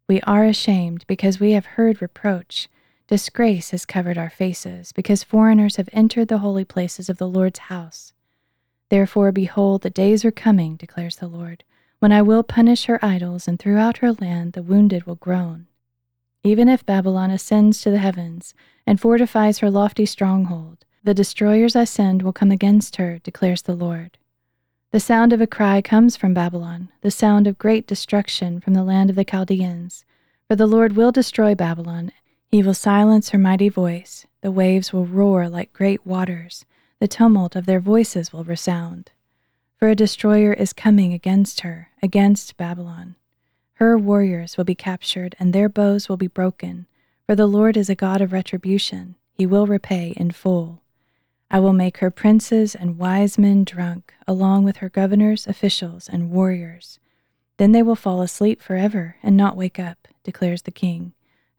We 0.08 0.22
are 0.22 0.46
ashamed 0.46 1.04
because 1.08 1.40
we 1.40 1.52
have 1.52 1.66
heard 1.66 2.02
reproach 2.02 2.70
Disgrace 3.08 3.70
has 3.70 3.86
covered 3.86 4.18
our 4.18 4.32
faces, 4.32 4.92
because 4.92 5.24
foreigners 5.24 5.76
have 5.76 5.90
entered 5.94 6.28
the 6.28 6.40
holy 6.40 6.66
places 6.66 7.08
of 7.08 7.18
the 7.18 7.28
Lord's 7.28 7.60
house. 7.60 8.14
Therefore, 8.90 9.32
behold, 9.32 9.84
the 9.84 9.92
days 9.92 10.26
are 10.26 10.32
coming, 10.32 10.76
declares 10.76 11.18
the 11.18 11.28
Lord, 11.28 11.64
when 12.00 12.12
I 12.12 12.24
will 12.24 12.42
punish 12.42 12.86
her 12.86 13.04
idols, 13.06 13.48
and 13.48 13.60
throughout 13.60 13.98
her 13.98 14.14
land 14.14 14.54
the 14.54 14.64
wounded 14.64 15.04
will 15.04 15.16
groan. 15.16 15.68
Even 16.44 16.68
if 16.68 16.86
Babylon 16.86 17.30
ascends 17.30 17.82
to 17.82 17.92
the 17.92 18.00
heavens 18.00 18.54
and 18.88 19.00
fortifies 19.00 19.60
her 19.60 19.70
lofty 19.70 20.06
stronghold, 20.06 20.84
the 21.04 21.14
destroyers 21.14 21.76
I 21.76 21.84
send 21.84 22.24
will 22.24 22.34
come 22.34 22.52
against 22.52 22.96
her, 22.96 23.20
declares 23.20 23.62
the 23.62 23.76
Lord. 23.76 24.18
The 24.90 25.00
sound 25.00 25.32
of 25.32 25.42
a 25.42 25.48
cry 25.48 25.82
comes 25.82 26.18
from 26.18 26.34
Babylon, 26.34 26.90
the 27.02 27.12
sound 27.12 27.46
of 27.46 27.60
great 27.60 27.86
destruction 27.86 28.60
from 28.60 28.74
the 28.74 28.84
land 28.84 29.12
of 29.12 29.16
the 29.16 29.26
Chaldeans. 29.26 30.06
For 30.48 30.56
the 30.56 30.68
Lord 30.68 30.96
will 30.96 31.12
destroy 31.12 31.54
Babylon, 31.54 32.12
he 32.56 32.64
will 32.64 32.74
silence 32.74 33.32
her 33.32 33.38
mighty 33.38 33.68
voice, 33.68 34.26
the 34.40 34.50
waves 34.50 34.94
will 34.94 35.06
roar 35.06 35.50
like 35.50 35.74
great 35.74 36.06
waters, 36.06 36.64
the 37.00 37.08
tumult 37.08 37.54
of 37.54 37.66
their 37.66 37.82
voices 37.82 38.32
will 38.32 38.46
resound. 38.46 39.12
For 39.78 39.90
a 39.90 39.96
destroyer 39.96 40.54
is 40.54 40.72
coming 40.72 41.12
against 41.12 41.60
her, 41.62 41.90
against 42.02 42.56
Babylon. 42.56 43.18
Her 43.74 43.98
warriors 43.98 44.56
will 44.56 44.64
be 44.64 44.74
captured, 44.74 45.36
and 45.38 45.52
their 45.52 45.68
bows 45.68 46.08
will 46.08 46.16
be 46.16 46.28
broken. 46.28 46.88
For 47.26 47.36
the 47.36 47.46
Lord 47.46 47.76
is 47.76 47.90
a 47.90 47.94
God 47.94 48.22
of 48.22 48.32
retribution, 48.32 49.16
he 49.34 49.46
will 49.46 49.68
repay 49.68 50.14
in 50.16 50.32
full. 50.32 50.82
I 51.52 51.60
will 51.60 51.74
make 51.74 51.98
her 51.98 52.10
princes 52.10 52.74
and 52.74 52.98
wise 52.98 53.38
men 53.38 53.66
drunk, 53.66 54.14
along 54.26 54.64
with 54.64 54.78
her 54.78 54.88
governors, 54.88 55.46
officials, 55.46 56.08
and 56.08 56.32
warriors. 56.32 57.00
Then 57.58 57.74
they 57.74 57.84
will 57.84 57.98
fall 57.98 58.22
asleep 58.22 58.62
forever 58.62 59.18
and 59.22 59.36
not 59.36 59.58
wake 59.58 59.78
up, 59.78 60.08
declares 60.24 60.62
the 60.62 60.72
King, 60.72 61.12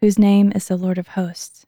whose 0.06 0.20
name 0.20 0.52
is 0.54 0.68
the 0.68 0.76
Lord 0.76 0.98
of 0.98 1.08
hosts. 1.08 1.66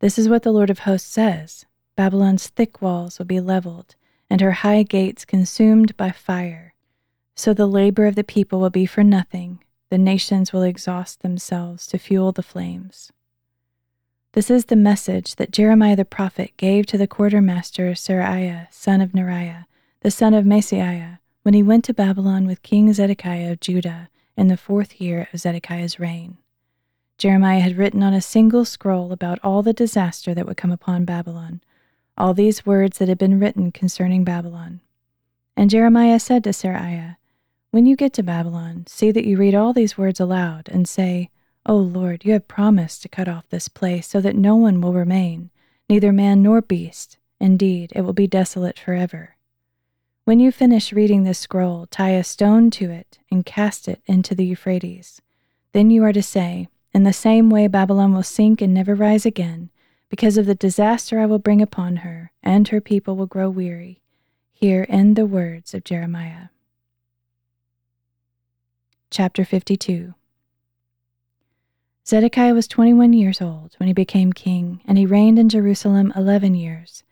This 0.00 0.18
is 0.18 0.28
what 0.28 0.42
the 0.42 0.52
Lord 0.52 0.68
of 0.68 0.80
hosts 0.80 1.10
says 1.10 1.64
Babylon's 1.96 2.48
thick 2.48 2.82
walls 2.82 3.18
will 3.18 3.24
be 3.24 3.40
leveled, 3.40 3.94
and 4.28 4.42
her 4.42 4.52
high 4.52 4.82
gates 4.82 5.24
consumed 5.24 5.96
by 5.96 6.10
fire. 6.10 6.74
So 7.34 7.54
the 7.54 7.66
labor 7.66 8.04
of 8.04 8.14
the 8.14 8.24
people 8.24 8.60
will 8.60 8.68
be 8.68 8.84
for 8.84 9.02
nothing, 9.02 9.64
the 9.88 9.96
nations 9.96 10.52
will 10.52 10.62
exhaust 10.62 11.22
themselves 11.22 11.86
to 11.86 11.96
fuel 11.96 12.30
the 12.30 12.42
flames. 12.42 13.10
This 14.32 14.50
is 14.50 14.66
the 14.66 14.76
message 14.76 15.36
that 15.36 15.50
Jeremiah 15.50 15.96
the 15.96 16.04
prophet 16.04 16.52
gave 16.58 16.84
to 16.88 16.98
the 16.98 17.06
quartermaster 17.06 17.92
Seraiah, 17.92 18.70
son 18.70 19.00
of 19.00 19.12
Neriah, 19.12 19.64
the 20.02 20.10
son 20.10 20.34
of 20.34 20.44
Maaseiah, 20.44 21.20
when 21.40 21.54
he 21.54 21.62
went 21.62 21.86
to 21.86 21.94
Babylon 21.94 22.46
with 22.46 22.62
King 22.62 22.92
Zedekiah 22.92 23.50
of 23.50 23.60
Judah 23.60 24.10
in 24.36 24.48
the 24.48 24.58
fourth 24.58 25.00
year 25.00 25.26
of 25.32 25.40
Zedekiah's 25.40 25.98
reign. 25.98 26.36
Jeremiah 27.22 27.60
had 27.60 27.78
written 27.78 28.02
on 28.02 28.12
a 28.12 28.20
single 28.20 28.64
scroll 28.64 29.12
about 29.12 29.38
all 29.44 29.62
the 29.62 29.72
disaster 29.72 30.34
that 30.34 30.44
would 30.44 30.56
come 30.56 30.72
upon 30.72 31.04
Babylon, 31.04 31.60
all 32.18 32.34
these 32.34 32.66
words 32.66 32.98
that 32.98 33.06
had 33.06 33.16
been 33.18 33.38
written 33.38 33.70
concerning 33.70 34.24
Babylon. 34.24 34.80
And 35.56 35.70
Jeremiah 35.70 36.18
said 36.18 36.42
to 36.42 36.50
Seraiah, 36.50 37.18
when 37.70 37.86
you 37.86 37.94
get 37.94 38.12
to 38.14 38.24
Babylon, 38.24 38.86
see 38.88 39.12
that 39.12 39.24
you 39.24 39.36
read 39.36 39.54
all 39.54 39.72
these 39.72 39.96
words 39.96 40.18
aloud 40.18 40.68
and 40.72 40.88
say, 40.88 41.30
O 41.64 41.76
Lord, 41.76 42.24
you 42.24 42.32
have 42.32 42.48
promised 42.48 43.02
to 43.02 43.08
cut 43.08 43.28
off 43.28 43.48
this 43.50 43.68
place 43.68 44.08
so 44.08 44.20
that 44.20 44.34
no 44.34 44.56
one 44.56 44.80
will 44.80 44.92
remain, 44.92 45.50
neither 45.88 46.12
man 46.12 46.42
nor 46.42 46.60
beast. 46.60 47.18
Indeed, 47.38 47.92
it 47.94 48.00
will 48.00 48.12
be 48.12 48.26
desolate 48.26 48.80
forever. 48.80 49.36
When 50.24 50.40
you 50.40 50.50
finish 50.50 50.92
reading 50.92 51.22
this 51.22 51.38
scroll, 51.38 51.86
tie 51.86 52.14
a 52.14 52.24
stone 52.24 52.72
to 52.72 52.90
it 52.90 53.20
and 53.30 53.46
cast 53.46 53.86
it 53.86 54.02
into 54.06 54.34
the 54.34 54.44
Euphrates. 54.44 55.22
Then 55.70 55.88
you 55.88 56.02
are 56.02 56.12
to 56.12 56.20
say, 56.20 56.66
In 56.94 57.04
the 57.04 57.12
same 57.12 57.48
way 57.48 57.68
Babylon 57.68 58.12
will 58.12 58.22
sink 58.22 58.60
and 58.60 58.74
never 58.74 58.94
rise 58.94 59.24
again, 59.24 59.70
because 60.10 60.36
of 60.36 60.44
the 60.44 60.54
disaster 60.54 61.18
I 61.18 61.26
will 61.26 61.38
bring 61.38 61.62
upon 61.62 61.96
her, 61.96 62.32
and 62.42 62.68
her 62.68 62.80
people 62.80 63.16
will 63.16 63.26
grow 63.26 63.48
weary. 63.48 64.00
Here 64.52 64.84
end 64.88 65.16
the 65.16 65.26
words 65.26 65.72
of 65.72 65.84
Jeremiah. 65.84 66.48
Chapter 69.10 69.44
52 69.44 70.14
Zedekiah 72.06 72.54
was 72.54 72.66
21 72.66 73.12
years 73.12 73.40
old 73.40 73.74
when 73.78 73.86
he 73.86 73.92
became 73.92 74.32
king, 74.32 74.80
and 74.86 74.98
he 74.98 75.06
reigned 75.06 75.38
in 75.38 75.48
Jerusalem 75.48 76.12
11 76.14 76.54
years. 76.54 77.04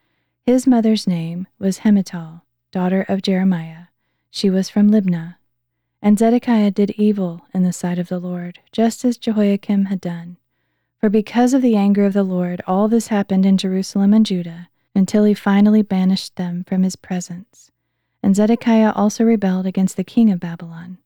His 0.45 0.67
mother's 0.67 1.07
name 1.07 1.47
was 1.59 1.81
Hamutal, 1.81 2.43
daughter 2.71 3.07
of 3.09 3.23
Jeremiah. 3.23 3.85
She 4.31 4.51
was 4.51 4.69
from 4.69 4.91
Libnah. 4.91 5.37
And 6.03 6.19
Zedekiah 6.19 6.71
did 6.71 6.91
evil 6.93 7.43
in 7.53 7.63
the 7.63 7.73
sight 7.73 7.99
of 7.99 8.09
the 8.09 8.19
Lord, 8.19 8.61
just 8.73 9.05
as 9.05 9.19
Jehoiakim 9.19 9.87
had 9.87 10.01
done. 10.01 10.39
For 10.99 11.09
because 11.09 11.55
of 11.55 11.63
the 11.63 11.77
anger 11.77 12.05
of 12.05 12.13
the 12.13 12.23
Lord, 12.23 12.63
all 12.67 12.89
this 12.89 13.09
happened 13.09 13.45
in 13.45 13.59
Jerusalem 13.59 14.15
and 14.15 14.25
Judah, 14.25 14.69
until 14.95 15.25
he 15.25 15.35
finally 15.35 15.83
banished 15.83 16.37
them 16.37 16.65
from 16.65 16.83
his 16.83 16.97
presence. 16.97 17.71
And 18.23 18.37
Zedekiah 18.37 18.93
also 18.93 19.25
rebelled 19.25 19.67
against 19.67 19.97
the 19.97 20.05
king 20.05 20.31
of 20.31 20.41
Babylon. 20.41 20.99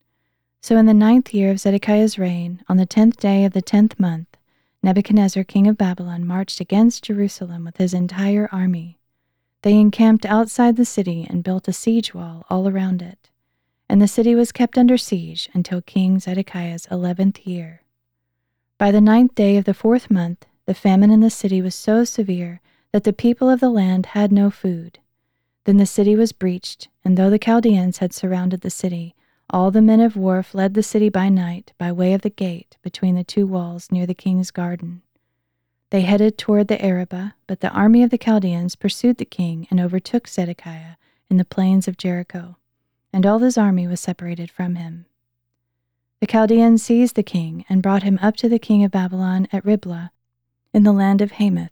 So 0.60 0.76
in 0.76 0.86
the 0.86 0.94
ninth 0.94 1.34
year 1.34 1.50
of 1.50 1.60
Zedekiah's 1.60 2.18
reign, 2.18 2.62
on 2.68 2.76
the 2.76 2.86
tenth 2.86 3.18
day 3.18 3.44
of 3.44 3.52
the 3.52 3.62
tenth 3.62 4.00
month, 4.00 4.36
Nebuchadnezzar, 4.82 5.44
king 5.44 5.66
of 5.66 5.78
Babylon, 5.78 6.26
marched 6.26 6.60
against 6.60 7.04
Jerusalem 7.04 7.64
with 7.64 7.76
his 7.78 7.94
entire 7.94 8.48
army. 8.52 8.98
They 9.62 9.78
encamped 9.78 10.26
outside 10.26 10.76
the 10.76 10.84
city 10.84 11.26
and 11.28 11.44
built 11.44 11.68
a 11.68 11.72
siege 11.72 12.14
wall 12.14 12.44
all 12.50 12.68
around 12.68 13.00
it. 13.00 13.30
And 13.94 14.02
the 14.02 14.08
city 14.08 14.34
was 14.34 14.50
kept 14.50 14.76
under 14.76 14.98
siege 14.98 15.48
until 15.54 15.80
King 15.80 16.18
Zedekiah's 16.18 16.88
eleventh 16.90 17.46
year. 17.46 17.82
By 18.76 18.90
the 18.90 19.00
ninth 19.00 19.36
day 19.36 19.56
of 19.56 19.66
the 19.66 19.72
fourth 19.72 20.10
month, 20.10 20.46
the 20.66 20.74
famine 20.74 21.12
in 21.12 21.20
the 21.20 21.30
city 21.30 21.62
was 21.62 21.76
so 21.76 22.02
severe 22.02 22.60
that 22.90 23.04
the 23.04 23.12
people 23.12 23.48
of 23.48 23.60
the 23.60 23.70
land 23.70 24.06
had 24.06 24.32
no 24.32 24.50
food. 24.50 24.98
Then 25.62 25.76
the 25.76 25.86
city 25.86 26.16
was 26.16 26.32
breached, 26.32 26.88
and 27.04 27.16
though 27.16 27.30
the 27.30 27.38
Chaldeans 27.38 27.98
had 27.98 28.12
surrounded 28.12 28.62
the 28.62 28.68
city, 28.68 29.14
all 29.48 29.70
the 29.70 29.80
men 29.80 30.00
of 30.00 30.16
war 30.16 30.42
fled 30.42 30.74
the 30.74 30.82
city 30.82 31.08
by 31.08 31.28
night 31.28 31.72
by 31.78 31.92
way 31.92 32.14
of 32.14 32.22
the 32.22 32.30
gate 32.30 32.76
between 32.82 33.14
the 33.14 33.22
two 33.22 33.46
walls 33.46 33.92
near 33.92 34.06
the 34.06 34.12
king's 34.12 34.50
garden. 34.50 35.02
They 35.90 36.00
headed 36.00 36.36
toward 36.36 36.66
the 36.66 36.84
Arabah, 36.84 37.34
but 37.46 37.60
the 37.60 37.70
army 37.70 38.02
of 38.02 38.10
the 38.10 38.18
Chaldeans 38.18 38.74
pursued 38.74 39.18
the 39.18 39.24
king 39.24 39.68
and 39.70 39.78
overtook 39.78 40.26
Zedekiah 40.26 40.96
in 41.30 41.36
the 41.36 41.44
plains 41.44 41.86
of 41.86 41.96
Jericho, 41.96 42.56
and 43.14 43.24
all 43.24 43.38
his 43.38 43.56
army 43.56 43.86
was 43.86 44.00
separated 44.00 44.50
from 44.50 44.74
him. 44.74 45.06
The 46.20 46.26
Chaldeans 46.26 46.82
seized 46.82 47.14
the 47.14 47.22
king 47.22 47.64
and 47.68 47.80
brought 47.80 48.02
him 48.02 48.18
up 48.20 48.34
to 48.38 48.48
the 48.48 48.58
king 48.58 48.82
of 48.82 48.90
Babylon 48.90 49.46
at 49.52 49.64
Riblah 49.64 50.10
in 50.72 50.82
the 50.82 50.92
land 50.92 51.20
of 51.20 51.32
Hamath, 51.32 51.70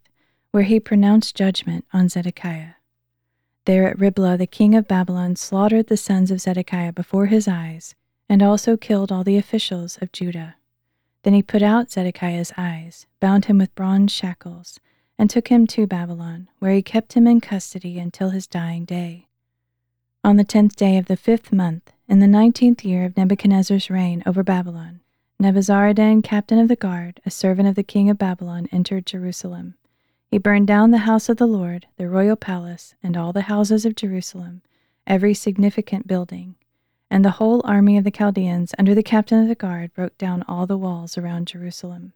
where 0.52 0.62
he 0.62 0.78
pronounced 0.78 1.34
judgment 1.34 1.84
on 1.92 2.08
Zedekiah. 2.08 2.74
There 3.64 3.88
at 3.88 3.98
Riblah, 3.98 4.36
the 4.36 4.46
king 4.46 4.76
of 4.76 4.86
Babylon 4.86 5.34
slaughtered 5.34 5.88
the 5.88 5.96
sons 5.96 6.30
of 6.30 6.40
Zedekiah 6.40 6.92
before 6.92 7.26
his 7.26 7.48
eyes, 7.48 7.96
and 8.28 8.40
also 8.40 8.76
killed 8.76 9.10
all 9.10 9.24
the 9.24 9.36
officials 9.36 9.98
of 10.00 10.12
Judah. 10.12 10.54
Then 11.24 11.34
he 11.34 11.42
put 11.42 11.62
out 11.62 11.90
Zedekiah's 11.90 12.52
eyes, 12.56 13.06
bound 13.18 13.46
him 13.46 13.58
with 13.58 13.74
bronze 13.74 14.12
shackles, 14.12 14.78
and 15.18 15.28
took 15.28 15.48
him 15.48 15.66
to 15.68 15.88
Babylon, 15.88 16.48
where 16.60 16.72
he 16.72 16.82
kept 16.82 17.14
him 17.14 17.26
in 17.26 17.40
custody 17.40 17.98
until 17.98 18.30
his 18.30 18.46
dying 18.46 18.84
day. 18.84 19.26
On 20.24 20.36
the 20.36 20.44
tenth 20.44 20.76
day 20.76 20.98
of 20.98 21.06
the 21.06 21.16
fifth 21.16 21.52
month, 21.52 21.92
in 22.06 22.20
the 22.20 22.28
nineteenth 22.28 22.84
year 22.84 23.04
of 23.04 23.16
Nebuchadnezzar's 23.16 23.90
reign 23.90 24.22
over 24.24 24.44
Babylon, 24.44 25.00
Nebuzaradan, 25.40 26.22
captain 26.22 26.60
of 26.60 26.68
the 26.68 26.76
guard, 26.76 27.20
a 27.26 27.30
servant 27.30 27.66
of 27.68 27.74
the 27.74 27.82
king 27.82 28.08
of 28.08 28.18
Babylon, 28.18 28.68
entered 28.70 29.04
Jerusalem. 29.04 29.74
He 30.28 30.38
burned 30.38 30.68
down 30.68 30.92
the 30.92 30.98
house 30.98 31.28
of 31.28 31.38
the 31.38 31.48
Lord, 31.48 31.88
the 31.96 32.08
royal 32.08 32.36
palace, 32.36 32.94
and 33.02 33.16
all 33.16 33.32
the 33.32 33.42
houses 33.42 33.84
of 33.84 33.96
Jerusalem, 33.96 34.62
every 35.08 35.34
significant 35.34 36.06
building. 36.06 36.54
And 37.10 37.24
the 37.24 37.30
whole 37.30 37.60
army 37.64 37.98
of 37.98 38.04
the 38.04 38.12
Chaldeans, 38.12 38.76
under 38.78 38.94
the 38.94 39.02
captain 39.02 39.42
of 39.42 39.48
the 39.48 39.56
guard, 39.56 39.92
broke 39.92 40.16
down 40.18 40.44
all 40.46 40.68
the 40.68 40.78
walls 40.78 41.18
around 41.18 41.48
Jerusalem. 41.48 42.12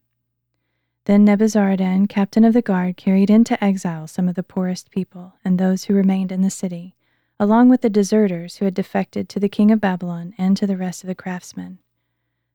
Then 1.06 1.26
Nebuzaradan, 1.26 2.08
captain 2.08 2.44
of 2.44 2.52
the 2.52 2.62
guard, 2.62 2.96
carried 2.96 3.30
into 3.30 3.62
exile 3.62 4.06
some 4.06 4.28
of 4.28 4.36
the 4.36 4.44
poorest 4.44 4.92
people 4.92 5.34
and 5.44 5.58
those 5.58 5.84
who 5.84 5.94
remained 5.94 6.30
in 6.30 6.42
the 6.42 6.50
city, 6.50 6.92
along 7.38 7.68
with 7.68 7.82
the 7.82 7.90
deserters 7.90 8.56
who 8.56 8.64
had 8.64 8.74
defected 8.74 9.28
to 9.28 9.38
the 9.38 9.48
king 9.48 9.70
of 9.70 9.80
Babylon 9.80 10.34
and 10.38 10.56
to 10.56 10.66
the 10.66 10.76
rest 10.76 11.04
of 11.04 11.08
the 11.08 11.14
craftsmen. 11.14 11.78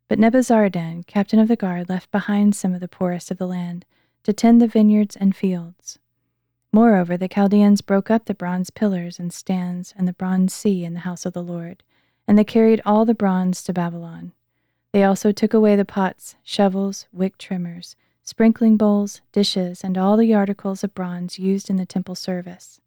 But 0.07 0.19
Nebuzaradan, 0.19 1.07
captain 1.07 1.39
of 1.39 1.47
the 1.47 1.55
guard, 1.55 1.87
left 1.87 2.11
behind 2.11 2.55
some 2.55 2.73
of 2.73 2.81
the 2.81 2.87
poorest 2.87 3.31
of 3.31 3.37
the 3.37 3.47
land 3.47 3.85
to 4.23 4.33
tend 4.33 4.61
the 4.61 4.67
vineyards 4.67 5.15
and 5.15 5.35
fields. 5.35 5.99
Moreover, 6.73 7.15
the 7.15 7.29
Chaldeans 7.29 7.81
broke 7.81 8.11
up 8.11 8.25
the 8.25 8.33
bronze 8.33 8.69
pillars 8.69 9.19
and 9.19 9.31
stands 9.31 9.93
and 9.97 10.07
the 10.07 10.13
bronze 10.13 10.53
sea 10.53 10.83
in 10.83 10.93
the 10.93 11.01
house 11.01 11.25
of 11.25 11.33
the 11.33 11.43
Lord, 11.43 11.83
and 12.27 12.37
they 12.37 12.43
carried 12.43 12.81
all 12.85 13.05
the 13.05 13.13
bronze 13.13 13.63
to 13.63 13.73
Babylon. 13.73 14.33
They 14.91 15.03
also 15.03 15.31
took 15.31 15.53
away 15.53 15.77
the 15.77 15.85
pots, 15.85 16.35
shovels, 16.43 17.05
wick 17.13 17.37
trimmers, 17.37 17.95
sprinkling 18.23 18.75
bowls, 18.75 19.21
dishes, 19.31 19.83
and 19.83 19.97
all 19.97 20.17
the 20.17 20.33
articles 20.33 20.83
of 20.83 20.93
bronze 20.93 21.39
used 21.39 21.69
in 21.69 21.77
the 21.77 21.85
temple 21.85 22.15
service. 22.15 22.80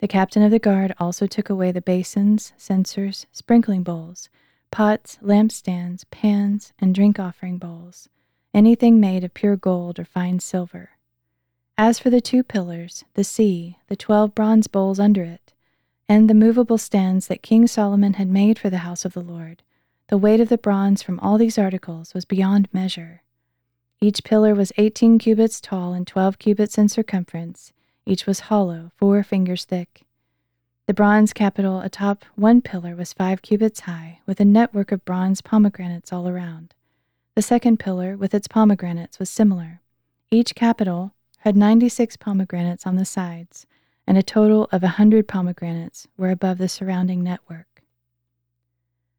The 0.00 0.08
captain 0.08 0.42
of 0.42 0.50
the 0.50 0.58
guard 0.58 0.94
also 0.98 1.26
took 1.26 1.48
away 1.48 1.72
the 1.72 1.80
basins, 1.80 2.52
censers, 2.56 3.26
sprinkling 3.32 3.82
bowls, 3.82 4.28
pots, 4.70 5.18
lampstands, 5.22 6.04
pans, 6.10 6.72
and 6.78 6.94
drink 6.94 7.18
offering 7.18 7.58
bowls 7.58 8.08
anything 8.54 9.00
made 9.00 9.24
of 9.24 9.34
pure 9.34 9.56
gold 9.56 9.98
or 9.98 10.04
fine 10.04 10.38
silver. 10.38 10.90
As 11.76 11.98
for 11.98 12.08
the 12.08 12.20
two 12.20 12.44
pillars, 12.44 13.04
the 13.14 13.24
sea, 13.24 13.78
the 13.88 13.96
twelve 13.96 14.32
bronze 14.32 14.68
bowls 14.68 15.00
under 15.00 15.24
it, 15.24 15.52
and 16.08 16.30
the 16.30 16.34
movable 16.34 16.78
stands 16.78 17.26
that 17.26 17.42
King 17.42 17.66
Solomon 17.66 18.14
had 18.14 18.28
made 18.28 18.58
for 18.58 18.70
the 18.70 18.78
house 18.78 19.04
of 19.04 19.12
the 19.12 19.22
Lord, 19.22 19.62
The 20.08 20.18
weight 20.18 20.38
of 20.38 20.50
the 20.50 20.58
bronze 20.58 21.02
from 21.02 21.18
all 21.20 21.38
these 21.38 21.58
articles 21.58 22.14
was 22.14 22.26
beyond 22.26 22.68
measure. 22.72 23.22
Each 24.00 24.22
pillar 24.22 24.54
was 24.54 24.70
18 24.76 25.18
cubits 25.18 25.60
tall 25.60 25.94
and 25.94 26.06
12 26.06 26.38
cubits 26.38 26.76
in 26.78 26.88
circumference. 26.88 27.72
Each 28.06 28.26
was 28.26 28.40
hollow, 28.40 28.92
four 28.96 29.22
fingers 29.22 29.64
thick. 29.64 30.02
The 30.86 30.94
bronze 30.94 31.32
capital 31.32 31.80
atop 31.80 32.24
one 32.34 32.60
pillar 32.60 32.94
was 32.94 33.14
five 33.14 33.40
cubits 33.40 33.80
high, 33.80 34.20
with 34.26 34.40
a 34.40 34.44
network 34.44 34.92
of 34.92 35.04
bronze 35.06 35.40
pomegranates 35.40 36.12
all 36.12 36.28
around. 36.28 36.74
The 37.34 37.42
second 37.42 37.78
pillar, 37.78 38.16
with 38.16 38.34
its 38.34 38.46
pomegranates, 38.46 39.18
was 39.18 39.30
similar. 39.30 39.80
Each 40.30 40.54
capital 40.54 41.14
had 41.38 41.56
96 41.56 42.18
pomegranates 42.18 42.86
on 42.86 42.96
the 42.96 43.06
sides, 43.06 43.66
and 44.06 44.18
a 44.18 44.22
total 44.22 44.64
of 44.70 44.82
a 44.82 45.00
100 45.00 45.26
pomegranates 45.26 46.06
were 46.18 46.30
above 46.30 46.58
the 46.58 46.68
surrounding 46.68 47.22
network. 47.22 47.82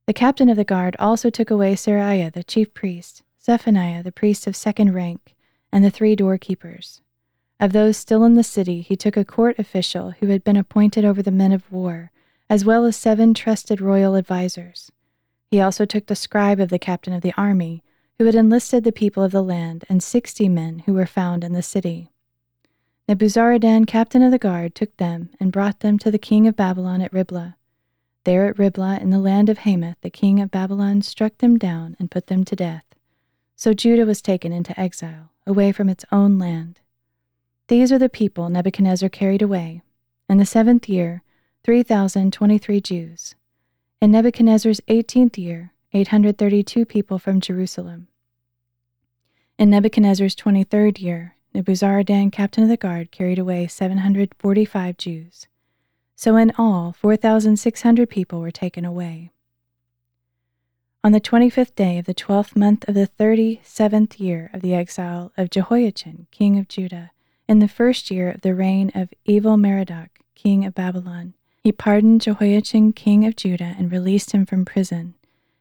The 0.06 0.14
captain 0.14 0.50
of 0.50 0.58
the 0.58 0.64
guard 0.64 0.96
also 1.00 1.32
took 1.32 1.50
away 1.50 1.74
Seraiah 1.74 2.32
the 2.32 2.44
chief 2.44 2.74
priest, 2.76 3.24
Zephaniah 3.44 4.04
the 4.04 4.12
priest 4.12 4.46
of 4.46 4.56
second 4.56 4.94
rank, 4.94 5.36
and 5.72 5.84
the 5.84 5.90
three 5.90 6.16
doorkeepers. 6.16 7.02
Of 7.60 7.72
those 7.72 7.96
still 7.96 8.26
in 8.26 8.34
the 8.34 8.44
city, 8.44 8.82
he 8.82 8.96
took 8.96 9.16
a 9.16 9.24
court 9.24 9.58
official 9.58 10.12
who 10.20 10.28
had 10.28 10.44
been 10.44 10.58
appointed 10.58 11.06
over 11.06 11.24
the 11.24 11.32
men 11.32 11.54
of 11.54 11.72
war, 11.72 12.12
as 12.50 12.66
well 12.66 12.86
as 12.86 12.98
seven 12.98 13.34
trusted 13.34 13.80
royal 13.80 14.16
advisers. 14.16 14.92
He 15.50 15.62
also 15.62 15.86
took 15.86 16.08
the 16.08 16.16
scribe 16.16 16.60
of 16.60 16.70
the 16.70 16.80
captain 16.80 17.14
of 17.14 17.22
the 17.22 17.34
army, 17.38 17.82
who 18.18 18.26
had 18.26 18.36
enlisted 18.36 18.84
the 18.84 18.92
people 18.92 19.24
of 19.24 19.32
the 19.32 19.42
land, 19.44 19.86
and 19.88 20.04
sixty 20.04 20.50
men 20.50 20.80
who 20.80 20.94
were 20.94 21.06
found 21.06 21.44
in 21.44 21.54
the 21.54 21.62
city. 21.62 22.12
Nebuzaradan, 23.08 23.86
captain 23.86 24.22
of 24.22 24.32
the 24.32 24.38
guard, 24.38 24.76
took 24.76 24.96
them 24.98 25.30
and 25.40 25.52
brought 25.52 25.80
them 25.80 25.98
to 26.00 26.12
the 26.12 26.18
king 26.18 26.48
of 26.48 26.56
Babylon 26.56 27.02
at 27.02 27.14
Riblah. 27.14 27.56
There 28.26 28.48
at 28.48 28.60
Riblah, 28.60 29.00
in 29.00 29.12
the 29.12 29.20
land 29.20 29.48
of 29.48 29.60
Hamath, 29.60 29.98
the 30.02 30.10
king 30.10 30.42
of 30.42 30.52
Babylon 30.52 31.04
struck 31.04 31.38
them 31.38 31.58
down 31.58 31.96
and 32.00 32.12
put 32.12 32.28
them 32.28 32.44
to 32.44 32.56
death. 32.56 32.84
So 33.56 33.74
Judah 33.74 34.06
was 34.06 34.22
taken 34.22 34.52
into 34.52 34.78
exile, 34.80 35.32
away 35.48 35.72
from 35.72 35.88
its 35.88 36.04
own 36.12 36.38
land. 36.38 36.80
These 37.68 37.92
are 37.92 37.98
the 37.98 38.10
people 38.10 38.48
Nebuchadnezzar 38.50 39.10
carried 39.10 39.42
away. 39.42 39.82
In 40.30 40.38
the 40.38 40.46
seventh 40.46 40.88
year, 40.88 41.24
3,023 41.64 42.80
Jews. 42.80 43.34
In 44.00 44.12
Nebuchadnezzar's 44.12 44.82
eighteenth 44.88 45.36
year, 45.36 45.72
832 45.92 46.86
people 46.86 47.18
from 47.18 47.42
Jerusalem. 47.42 48.08
In 49.58 49.72
Nebuchadnezzar's 49.72 50.36
twenty 50.36 50.64
third 50.64 51.00
year, 51.00 51.36
Nebuzaradan, 51.56 52.32
captain 52.32 52.64
of 52.64 52.70
the 52.70 52.78
guard, 52.78 53.10
carried 53.10 53.40
away 53.40 53.66
745 53.66 54.98
Jews. 54.98 55.48
So 56.16 56.38
in 56.38 56.52
all, 56.60 56.92
4,600 56.92 58.10
people 58.10 58.42
were 58.42 58.52
taken 58.52 58.86
away. 58.86 59.32
On 61.04 61.14
the 61.14 61.20
twenty 61.20 61.50
fifth 61.50 61.76
day 61.76 61.98
of 61.98 62.06
the 62.06 62.14
twelfth 62.14 62.56
month 62.56 62.88
of 62.88 62.94
the 62.94 63.08
thirty 63.08 63.62
seventh 63.64 64.20
year 64.20 64.52
of 64.54 64.62
the 64.62 64.76
exile 64.76 65.32
of 65.36 65.50
Jehoiachin, 65.50 66.28
king 66.32 66.60
of 66.60 66.68
Judah, 66.68 67.12
in 67.48 67.60
the 67.60 67.68
first 67.68 68.10
year 68.10 68.32
of 68.32 68.42
the 68.42 68.56
reign 68.56 68.92
of 68.96 69.14
Evil 69.26 69.58
Merodach, 69.58 70.10
king 70.34 70.66
of 70.66 70.74
Babylon, 70.74 71.34
he 71.64 71.72
pardoned 71.72 72.22
Jehoiachin, 72.22 72.94
king 72.94 73.26
of 73.26 73.36
Judah, 73.36 73.76
and 73.78 73.92
released 73.92 74.32
him 74.32 74.46
from 74.46 74.66
prison. 74.66 75.16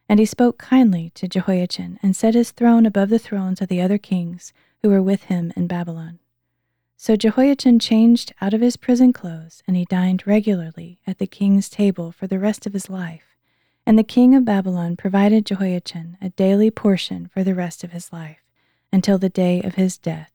And 0.07 0.19
he 0.19 0.25
spoke 0.25 0.57
kindly 0.57 1.11
to 1.15 1.27
Jehoiachin, 1.27 1.99
and 2.03 2.15
set 2.15 2.35
his 2.35 2.51
throne 2.51 2.85
above 2.85 3.09
the 3.09 3.19
thrones 3.19 3.61
of 3.61 3.69
the 3.69 3.81
other 3.81 3.97
kings 3.97 4.53
who 4.81 4.89
were 4.89 5.01
with 5.01 5.23
him 5.23 5.51
in 5.55 5.67
Babylon. 5.67 6.19
So 6.95 7.15
Jehoiachin 7.15 7.79
changed 7.79 8.33
out 8.39 8.53
of 8.53 8.61
his 8.61 8.77
prison 8.77 9.13
clothes, 9.13 9.63
and 9.67 9.75
he 9.75 9.85
dined 9.85 10.27
regularly 10.27 10.99
at 11.07 11.17
the 11.17 11.27
king's 11.27 11.69
table 11.69 12.11
for 12.11 12.27
the 12.27 12.39
rest 12.39 12.65
of 12.65 12.73
his 12.73 12.89
life. 12.89 13.35
And 13.85 13.97
the 13.97 14.03
king 14.03 14.33
of 14.35 14.45
Babylon 14.45 14.95
provided 14.95 15.45
Jehoiachin 15.45 16.17
a 16.21 16.29
daily 16.29 16.71
portion 16.71 17.27
for 17.27 17.43
the 17.43 17.55
rest 17.55 17.83
of 17.83 17.91
his 17.91 18.11
life, 18.13 18.39
until 18.91 19.17
the 19.17 19.29
day 19.29 19.61
of 19.61 19.75
his 19.75 19.97
death 19.97 20.34